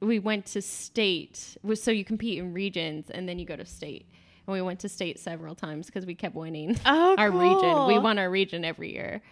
[0.01, 1.57] we went to state.
[1.75, 4.07] So you compete in regions and then you go to state.
[4.47, 7.87] And we went to state several times because we kept winning Oh, our region.
[7.89, 9.23] We won our region every year.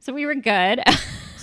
[0.00, 0.80] So we were good.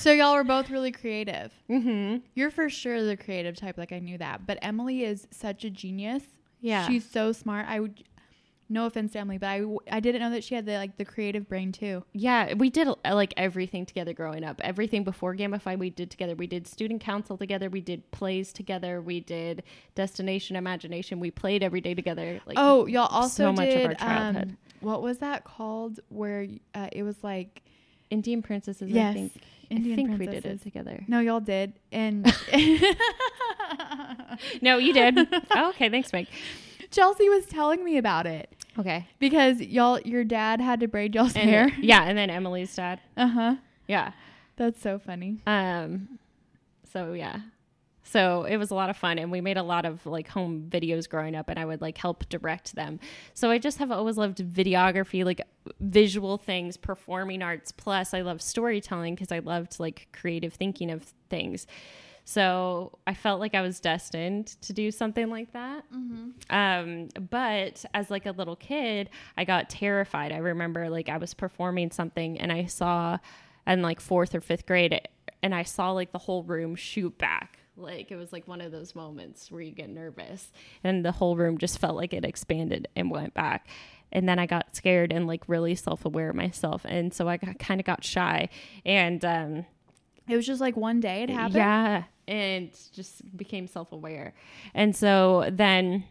[0.04, 1.54] So y'all were both really creative.
[1.68, 4.46] hmm You're for sure the creative type, like I knew that.
[4.46, 6.24] But Emily is such a genius.
[6.60, 6.86] Yeah.
[6.86, 7.68] She's so smart.
[7.70, 8.04] I would
[8.68, 11.06] no offense Emily, but I, w- I didn't know that she had the like the
[11.06, 12.04] creative brain too.
[12.12, 14.60] Yeah, we did uh, like everything together growing up.
[14.62, 16.36] Everything before Gamify we did together.
[16.36, 17.70] We did student council together.
[17.70, 19.02] We did plays together.
[19.02, 19.64] We did
[19.96, 21.22] Destination Imagination.
[21.22, 22.42] We played every day together.
[22.46, 24.44] Like oh, y'all also so much of did our childhood.
[24.50, 27.62] um what was that called where uh, it was like
[28.10, 28.92] Indian princesses.
[28.92, 29.32] I Yes, think.
[29.78, 31.04] Indian I think we did it together.
[31.08, 31.74] No, y'all did.
[31.92, 32.26] And
[34.62, 35.18] No, you did.
[35.56, 36.28] oh, okay, thanks, Mike.
[36.92, 39.08] Chelsea was telling me about it Okay.
[39.20, 41.70] because y'all your dad had to braid y'all's And hair.
[41.80, 43.00] yeah, and then Emily's dad.
[43.18, 43.56] Uh-huh.
[43.88, 44.12] Yeah.
[44.56, 45.40] That's so funny.
[45.48, 46.20] Um.
[46.92, 47.40] So yeah.
[48.04, 50.68] So it was a lot of fun, and we made a lot of like home
[50.70, 53.00] videos growing up, and I would like help direct them.
[53.34, 55.42] So I just have always loved videography, like
[55.80, 57.72] visual things, performing arts.
[57.72, 61.66] Plus, I love storytelling because I loved like creative thinking of things.
[62.26, 65.84] So I felt like I was destined to do something like that.
[66.50, 70.32] Um, but as like a little kid, I got terrified.
[70.32, 73.18] I remember like I was performing something and I saw
[73.68, 75.02] in like fourth or fifth grade
[75.42, 77.60] and I saw like the whole room shoot back.
[77.76, 80.52] Like it was like one of those moments where you get nervous
[80.84, 83.68] and the whole room just felt like it expanded and went back.
[84.12, 86.86] And then I got scared and like really self aware of myself.
[86.86, 88.50] And so I got, kind of got shy.
[88.86, 89.66] And um,
[90.30, 91.56] It was just like one day it happened.
[91.56, 94.36] yeah, and just became self aware.
[94.76, 96.04] And so then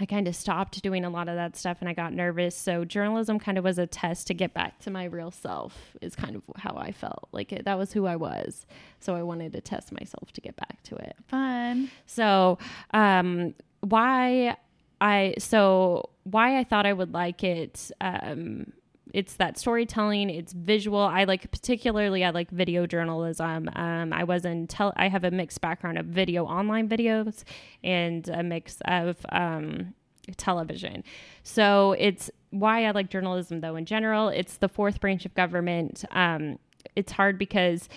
[0.00, 2.56] I kind of stopped doing a lot of that stuff and I got nervous.
[2.56, 6.16] So journalism kind of was a test to get back to my real self, is
[6.16, 7.28] kind of how I felt.
[7.32, 8.66] Like it, that was who I was.
[8.98, 11.16] So I wanted to test myself to get back to it.
[11.28, 11.90] Fun.
[12.06, 12.58] So,
[12.92, 14.56] um, why
[15.00, 17.90] I so why I thought I would like it.
[18.00, 18.72] Um,
[19.12, 20.30] it's that storytelling.
[20.30, 21.00] It's visual.
[21.00, 22.24] I like particularly.
[22.24, 23.68] I like video journalism.
[23.74, 27.44] Um, I was in tell I have a mixed background of video, online videos,
[27.82, 29.94] and a mix of um,
[30.36, 31.04] television.
[31.42, 33.76] So it's why I like journalism, though.
[33.76, 36.04] In general, it's the fourth branch of government.
[36.10, 36.58] Um,
[36.96, 37.88] it's hard because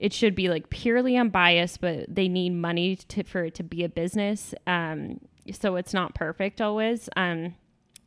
[0.00, 3.84] it should be like purely unbiased, but they need money to for it to be
[3.84, 4.54] a business.
[4.66, 5.20] Um,
[5.52, 7.08] so it's not perfect always.
[7.16, 7.54] Um,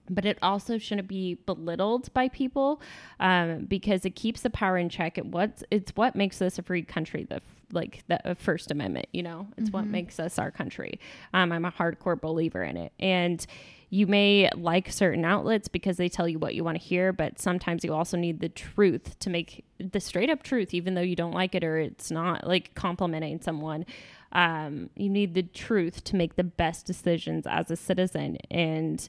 [0.09, 2.81] but it also shouldn't be belittled by people
[3.19, 5.17] um, because it keeps the power in check.
[5.17, 7.25] It what's it's what makes us a free country.
[7.29, 7.41] The
[7.71, 10.99] like the uh, First Amendment, you know, it's what makes us our country.
[11.33, 13.45] Um, I'm a hardcore believer in it, and
[13.89, 17.39] you may like certain outlets because they tell you what you want to hear, but
[17.39, 21.15] sometimes you also need the truth to make the straight up truth, even though you
[21.15, 23.85] don't like it or it's not like complimenting someone.
[24.31, 29.07] Um, you need the truth to make the best decisions as a citizen, and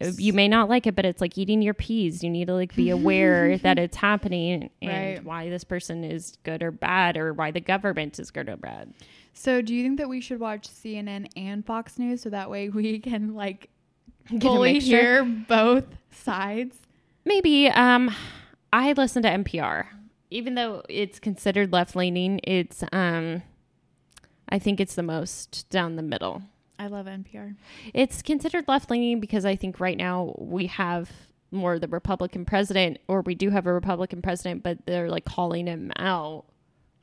[0.00, 2.22] you may not like it, but it's like eating your peas.
[2.22, 5.24] You need to like be aware that it's happening and Right.
[5.24, 8.92] why this person is good or bad, or why the government is good or bad.
[9.32, 12.68] So, do you think that we should watch CNN and Fox News so that way
[12.68, 13.70] we can like
[14.40, 16.76] fully hear both sides?
[17.24, 17.68] Maybe.
[17.68, 18.14] Um,
[18.72, 19.86] I listen to NPR,
[20.30, 22.40] even though it's considered left leaning.
[22.44, 23.42] It's um,
[24.48, 26.42] I think it's the most down the middle.
[26.78, 27.56] I love NPR.
[27.92, 31.10] It's considered left leaning because I think right now we have
[31.50, 35.66] more the Republican president, or we do have a Republican president, but they're like calling
[35.66, 36.44] him out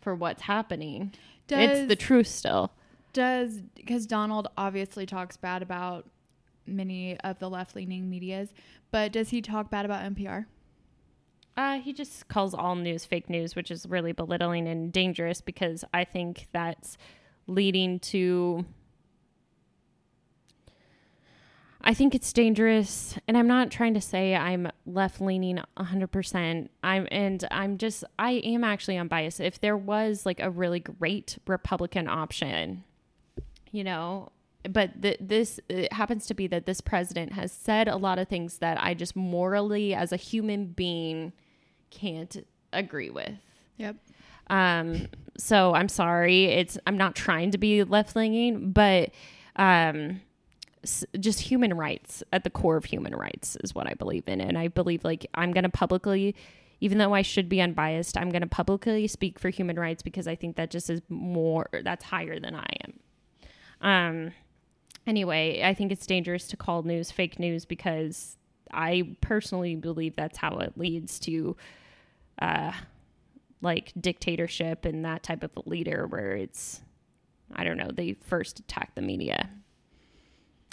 [0.01, 1.13] for what's happening.
[1.47, 2.71] Does it's the truth still.
[3.13, 6.05] does because Donald obviously talks bad about
[6.67, 8.49] many of the left leaning medias,
[8.91, 10.45] but does he talk bad about NPR?
[11.57, 15.83] Uh, he just calls all news fake news, which is really belittling and dangerous because
[15.93, 16.97] I think that's
[17.47, 18.65] leading to.
[21.87, 26.69] I think it's dangerous, and I'm not trying to say I'm left leaning 100%.
[26.83, 29.39] I'm and I'm just I am actually unbiased.
[29.39, 32.83] If there was like a really great Republican option,
[33.71, 34.31] you know,
[34.67, 38.27] but th- this it happens to be that this president has said a lot of
[38.27, 41.33] things that I just morally, as a human being,
[41.91, 43.33] can't agree with.
[43.77, 43.97] Yep.
[44.47, 45.07] Um,
[45.37, 46.45] so I'm sorry.
[46.45, 49.11] It's I'm not trying to be left leaning, but
[49.55, 50.21] um,
[51.19, 54.57] just human rights at the core of human rights is what I believe in, and
[54.57, 56.35] I believe like I'm gonna publicly.
[56.81, 60.27] Even though I should be unbiased, I'm going to publicly speak for human rights because
[60.27, 62.99] I think that just is more, that's higher than I am.
[63.81, 64.31] Um,
[65.07, 68.37] anyway, I think it's dangerous to call news fake news because
[68.73, 71.55] I personally believe that's how it leads to
[72.39, 72.73] uh,
[73.61, 76.81] like dictatorship and that type of leader where it's,
[77.55, 79.49] I don't know, they first attack the media.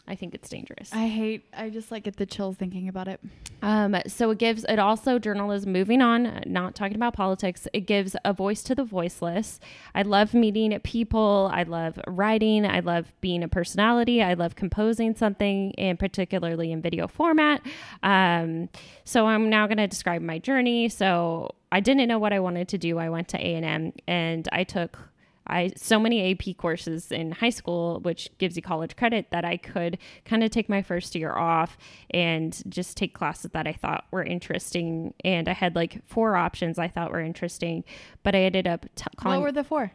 [0.07, 0.91] I think it's dangerous.
[0.93, 1.47] I hate.
[1.57, 3.21] I just like get the chills thinking about it.
[3.63, 5.73] Um, so it gives it also journalism.
[5.73, 7.69] Moving on, not talking about politics.
[7.73, 9.61] It gives a voice to the voiceless.
[9.95, 11.49] I love meeting people.
[11.53, 12.67] I love writing.
[12.67, 14.23] I love being a personality.
[14.23, 17.63] I love composing something, and particularly in video format.
[18.03, 18.69] Um,
[19.05, 20.89] so I'm now going to describe my journey.
[20.89, 22.99] So I didn't know what I wanted to do.
[22.99, 24.99] I went to A and M, and I took
[25.47, 29.57] I so many AP courses in high school, which gives you college credit, that I
[29.57, 31.77] could kind of take my first year off
[32.11, 35.15] and just take classes that I thought were interesting.
[35.25, 37.85] And I had like four options I thought were interesting,
[38.23, 39.93] but I ended up t- calling what were the four?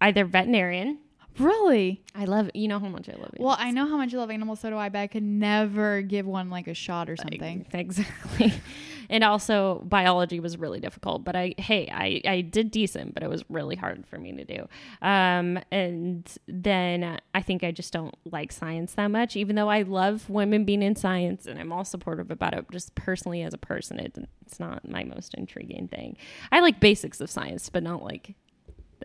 [0.00, 0.98] either veterinarian.
[1.38, 2.02] Really?
[2.14, 3.40] I love you know how much I love it.
[3.40, 6.02] Well, I know how much you love animals, so do I, but I could never
[6.02, 7.64] give one like a shot or something.
[7.72, 8.52] Exactly.
[9.10, 13.28] and also biology was really difficult, but I hey, I I did decent, but it
[13.30, 14.68] was really hard for me to do.
[15.02, 19.82] Um and then I think I just don't like science that much even though I
[19.82, 23.58] love women being in science and I'm all supportive about it just personally as a
[23.58, 26.16] person it, it's not my most intriguing thing.
[26.52, 28.34] I like basics of science, but not like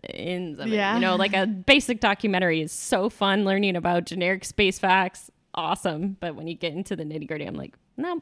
[0.02, 0.94] the ins of Yeah.
[0.94, 0.96] it.
[0.96, 5.30] You know, like a basic documentary is so fun learning about generic space facts.
[5.56, 6.18] Awesome.
[6.20, 8.22] But when you get into the nitty gritty, I'm like, no.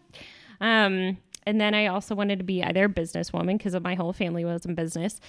[0.59, 4.45] Um, and then I also wanted to be either a businesswoman because my whole family
[4.45, 5.19] was in business,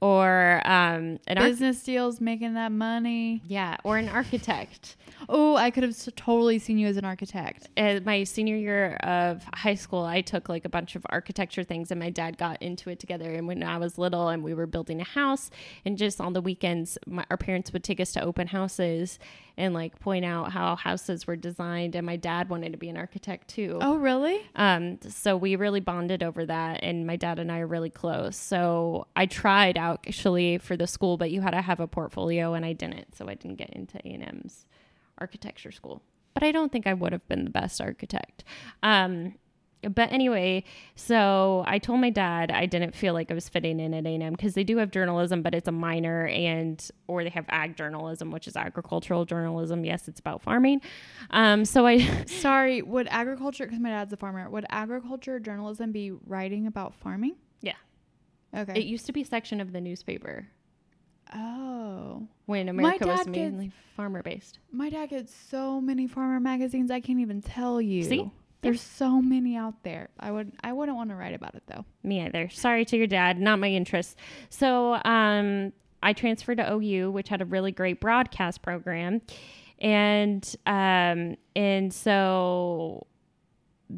[0.00, 3.42] or um, an arch- Business deals, making that money.
[3.46, 4.96] yeah, or an architect.
[5.28, 7.68] Oh, I could have totally seen you as an architect.
[7.76, 11.90] uh, my senior year of high school, I took like a bunch of architecture things,
[11.90, 13.30] and my dad got into it together.
[13.30, 15.50] And when I was little, and we were building a house,
[15.84, 19.18] and just on the weekends, my, our parents would take us to open houses
[19.58, 21.94] and like point out how houses were designed.
[21.94, 23.78] And my dad wanted to be an architect too.
[23.82, 24.40] Oh, really?
[24.56, 28.36] Um, so we really bonded over that, and my dad and I are really close.
[28.36, 32.66] So I tried actually for the school, but you had to have a portfolio, and
[32.66, 34.66] I didn't, so I didn't get into A and M's
[35.18, 36.02] architecture school.
[36.34, 38.44] But I don't think I would have been the best architect.
[38.82, 39.36] Um,
[39.94, 40.64] but anyway,
[40.94, 44.32] so I told my dad I didn't feel like I was fitting in at A&M
[44.32, 48.30] because they do have journalism, but it's a minor, and or they have ag journalism,
[48.30, 49.84] which is agricultural journalism.
[49.84, 50.80] Yes, it's about farming.
[51.30, 56.12] Um, so I Sorry, would agriculture, because my dad's a farmer, would agriculture journalism be
[56.26, 57.36] writing about farming?
[57.60, 57.74] Yeah.
[58.54, 58.80] Okay.
[58.80, 60.46] It used to be a section of the newspaper
[61.34, 62.26] oh.
[62.46, 64.58] when America was mainly farmer based.
[64.70, 68.02] My dad gets so many farmer magazines, I can't even tell you.
[68.04, 68.30] See?
[68.62, 70.08] There's so many out there.
[70.20, 71.84] I would I wouldn't want to write about it though.
[72.04, 72.48] Me either.
[72.48, 74.16] Sorry to your dad, not my interest.
[74.50, 79.20] So um, I transferred to OU, which had a really great broadcast program,
[79.80, 83.06] and um, and so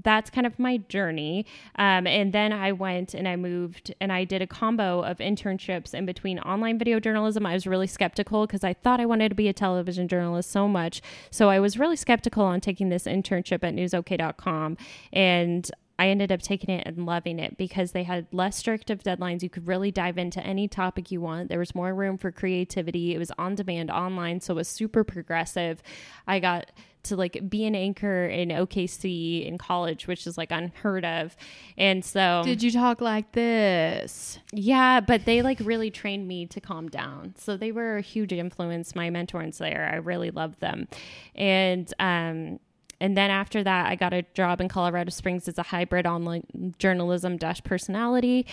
[0.02, 1.46] that's kind of my journey.
[1.76, 5.94] Um, and then I went and I moved and I did a combo of internships
[5.94, 7.46] in between online video journalism.
[7.46, 10.66] I was really skeptical because I thought I wanted to be a television journalist so
[10.66, 11.02] much.
[11.30, 14.76] So I was really skeptical on taking this internship at newsok.com.
[15.12, 19.02] And I ended up taking it and loving it because they had less strict of
[19.02, 19.42] deadlines.
[19.42, 21.48] You could really dive into any topic you want.
[21.48, 23.14] There was more room for creativity.
[23.14, 25.82] It was on demand online, so it was super progressive.
[26.26, 26.72] I got
[27.04, 31.36] to like be an anchor in OKC in college, which is like unheard of.
[31.76, 34.38] And so Did you talk like this?
[34.52, 37.34] yeah, but they like really trained me to calm down.
[37.38, 39.88] So they were a huge influence, my mentors there.
[39.92, 40.88] I really loved them.
[41.34, 42.58] And um
[43.00, 46.74] and then after that, I got a job in Colorado Springs as a hybrid online
[46.78, 48.46] journalism dash personality.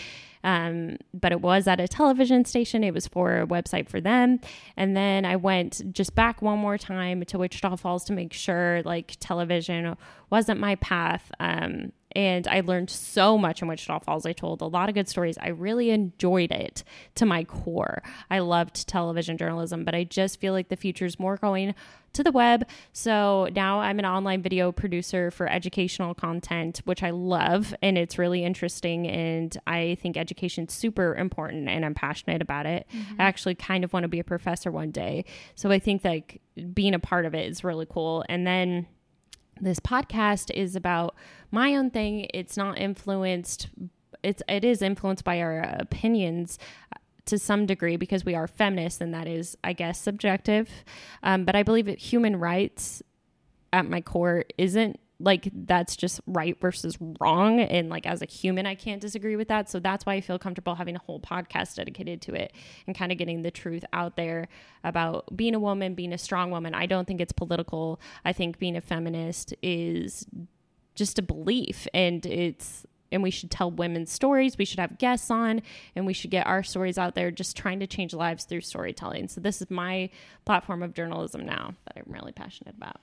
[0.44, 2.84] Um, but it was at a television station.
[2.84, 4.40] It was for a website for them.
[4.76, 8.82] And then I went just back one more time to Wichita Falls to make sure
[8.84, 9.96] like television
[10.30, 11.32] wasn't my path.
[11.40, 14.26] Um, and I learned so much in Wichita Falls.
[14.26, 15.38] I told a lot of good stories.
[15.40, 16.84] I really enjoyed it
[17.16, 18.04] to my core.
[18.30, 21.76] I loved television journalism, but I just feel like the future is more going
[22.14, 22.68] to the web.
[22.94, 28.18] So now I'm an online video producer for educational content, which I love and it's
[28.18, 29.08] really interesting.
[29.08, 32.86] And I think education's super important and I'm passionate about it.
[32.94, 33.22] Mm-hmm.
[33.22, 35.26] I actually kind of want to be a professor one day.
[35.56, 36.42] So I think like
[36.74, 38.26] being a part of it is really cool.
[38.28, 38.88] And then
[39.62, 41.16] this podcast is about
[41.52, 42.28] my own thing.
[42.34, 43.68] It's not influenced
[44.24, 46.60] it's it is influenced by our opinions
[47.26, 50.70] to some degree because we are feminists and that is i guess subjective
[51.24, 53.02] um, but i believe that human rights
[53.74, 58.66] at my core isn't like that's just right versus wrong and like as a human
[58.66, 61.76] i can't disagree with that so that's why i feel comfortable having a whole podcast
[61.76, 62.54] dedicated to it
[62.88, 64.48] and kind of getting the truth out there
[64.84, 68.58] about being a woman being a strong woman i don't think it's political i think
[68.60, 70.26] being a feminist is
[70.96, 74.58] just a belief and it's and we should tell women's stories.
[74.58, 75.62] We should have guests on
[75.96, 79.28] and we should get our stories out there, just trying to change lives through storytelling.
[79.28, 80.10] So, this is my
[80.46, 83.02] platform of journalism now that I'm really passionate about.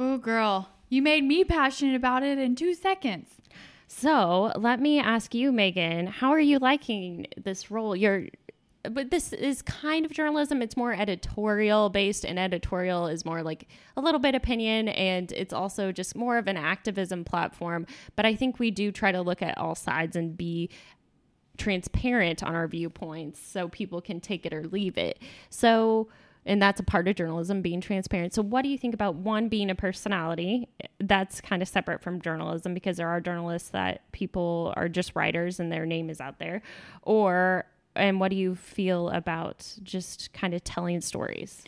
[0.00, 3.30] Oh, girl, you made me passionate about it in two seconds.
[3.88, 7.96] So, let me ask you, Meghan, how are you liking this role?
[7.96, 8.26] You're
[8.84, 10.62] but this is kind of journalism.
[10.62, 15.52] It's more editorial based, and editorial is more like a little bit opinion, and it's
[15.52, 17.86] also just more of an activism platform.
[18.14, 20.70] But I think we do try to look at all sides and be
[21.56, 25.18] transparent on our viewpoints so people can take it or leave it.
[25.50, 26.08] So,
[26.48, 28.32] and that's a part of journalism being transparent.
[28.32, 30.68] So, what do you think about one being a personality?
[30.98, 35.60] That's kind of separate from journalism because there are journalists that people are just writers
[35.60, 36.62] and their name is out there,
[37.02, 41.62] or and what do you feel about just kind of telling stories?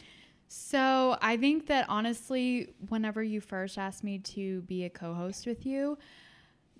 [0.48, 5.46] So, I think that honestly, whenever you first asked me to be a co host
[5.46, 5.98] with you,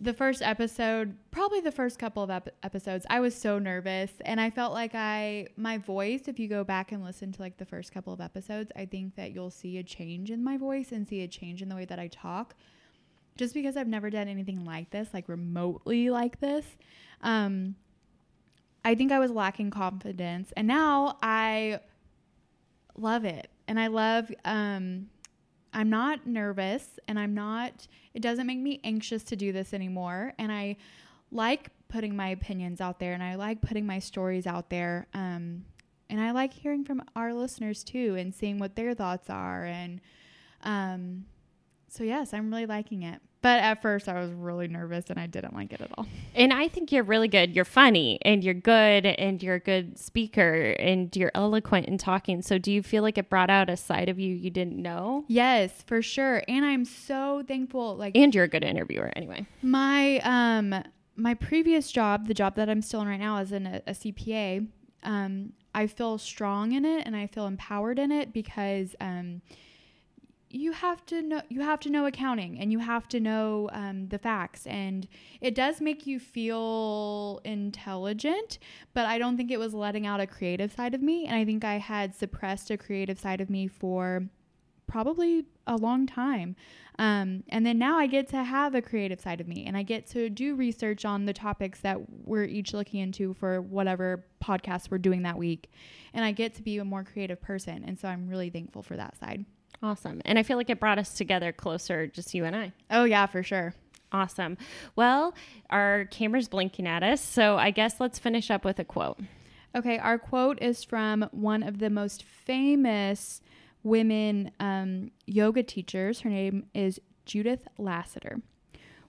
[0.03, 4.41] the first episode, probably the first couple of ep- episodes, I was so nervous and
[4.41, 7.67] I felt like I, my voice, if you go back and listen to like the
[7.67, 11.07] first couple of episodes, I think that you'll see a change in my voice and
[11.07, 12.55] see a change in the way that I talk
[13.37, 16.65] just because I've never done anything like this, like remotely like this.
[17.23, 17.75] Um,
[18.85, 21.81] I think I was lacking confidence, and now I
[22.97, 23.51] love it.
[23.69, 25.09] And I love, um,
[25.73, 30.33] I'm not nervous, and I'm not, it doesn't make me anxious to do this anymore.
[30.39, 30.77] And I
[31.31, 35.07] like putting my opinions out there, and I like putting my stories out there.
[35.15, 35.65] Um,
[36.09, 39.65] and I like hearing from our listeners too, and seeing what their thoughts are.
[39.65, 40.01] And
[40.63, 41.27] um,
[41.89, 43.21] so, yes, I'm really liking it.
[43.43, 46.07] But at first, I was really nervous and I didn't like it at all.
[46.35, 47.57] And I think you're really good.
[47.57, 52.43] You're funny and you're good and you're a good speaker and you're eloquent in talking.
[52.43, 55.25] So, do you feel like it brought out a side of you you didn't know?
[55.27, 56.43] Yes, for sure.
[56.49, 57.97] And I'm so thankful.
[57.97, 59.47] Like, and you're a good interviewer anyway.
[59.63, 60.85] My um
[61.17, 63.93] my previous job, the job that I'm still in right now, is in a, a
[63.93, 64.67] CPA.
[65.03, 69.41] Um, I feel strong in it and I feel empowered in it because um
[70.51, 74.09] you have to know you have to know accounting and you have to know um,
[74.09, 74.67] the facts.
[74.67, 75.07] And
[75.41, 78.59] it does make you feel intelligent
[78.93, 81.27] but i don't think it was letting out a creative side of me.
[81.27, 84.25] And i think i had suppressed a creative side of me for
[84.87, 86.57] probably a long time.
[86.99, 89.83] Um, and then now i get to have a creative side of me and i
[89.85, 94.91] get to do research on the topics that we're each looking into for whatever podcast
[94.91, 95.71] we're doing that week.
[96.13, 97.85] And i get to be a more creative person.
[97.87, 99.45] And so i'm really thankful for that side
[99.83, 100.21] Awesome.
[100.25, 102.73] And I feel like it brought us together closer, just you and I.
[102.91, 103.75] Oh, yeah, for sure.
[104.13, 104.59] Awesome.
[104.97, 105.35] Well,
[105.71, 107.21] our camera's blinking at us.
[107.21, 109.21] So I guess let's finish up with a quote.
[109.75, 109.99] Okay.
[109.99, 113.41] Our quote is from one of the most famous
[113.83, 116.21] women um, yoga teachers.
[116.21, 118.43] Her name is Judith Lasater.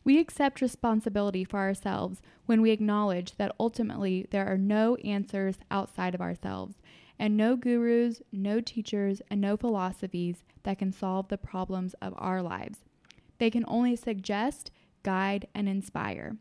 [0.03, 6.15] We accept responsibility for ourselves when we acknowledge that ultimately there are no answers outside
[6.15, 6.75] of ourselves
[7.21, 12.41] and no gurus, no teachers, and no philosophies that can solve the problems of our
[12.41, 12.79] lives.
[13.37, 14.71] They can only suggest,
[15.03, 16.37] guide, and inspire.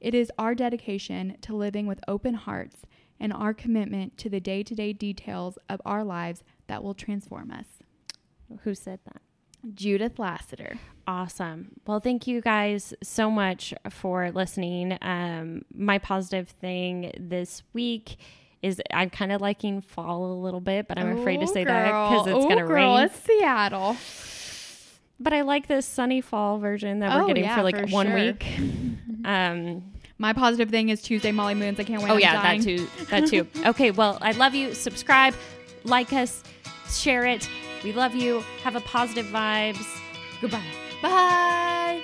[0.00, 2.82] It is our dedication to living with open hearts
[3.20, 7.52] and our commitment to the day to day details of our lives that will transform
[7.52, 7.66] us.
[8.64, 9.22] Who said that?
[9.74, 10.80] Judith Lasater.
[11.06, 11.80] Awesome.
[11.86, 14.98] Well, thank you guys so much for listening.
[15.00, 18.16] Um, my positive thing this week
[18.62, 21.64] is I'm kind of liking fall a little bit, but I'm Ooh, afraid to say
[21.64, 21.74] girl.
[21.74, 23.04] that because it's going to rain.
[23.04, 23.96] It's Seattle.
[25.20, 27.86] But I like this sunny fall version that we're oh, getting yeah, for like for
[27.86, 28.14] one sure.
[28.14, 28.46] week.
[29.24, 29.82] um,
[30.18, 31.78] my positive thing is Tuesday Molly Moons.
[31.80, 32.10] I can't wait.
[32.10, 32.86] Oh yeah, that too.
[33.10, 33.46] That too.
[33.66, 34.74] okay, well, I love you.
[34.74, 35.34] Subscribe,
[35.84, 36.42] like us,
[36.90, 37.48] share it.
[37.82, 38.44] We love you.
[38.62, 39.86] Have a positive vibes.
[40.40, 40.62] Goodbye.
[41.02, 42.02] Bye.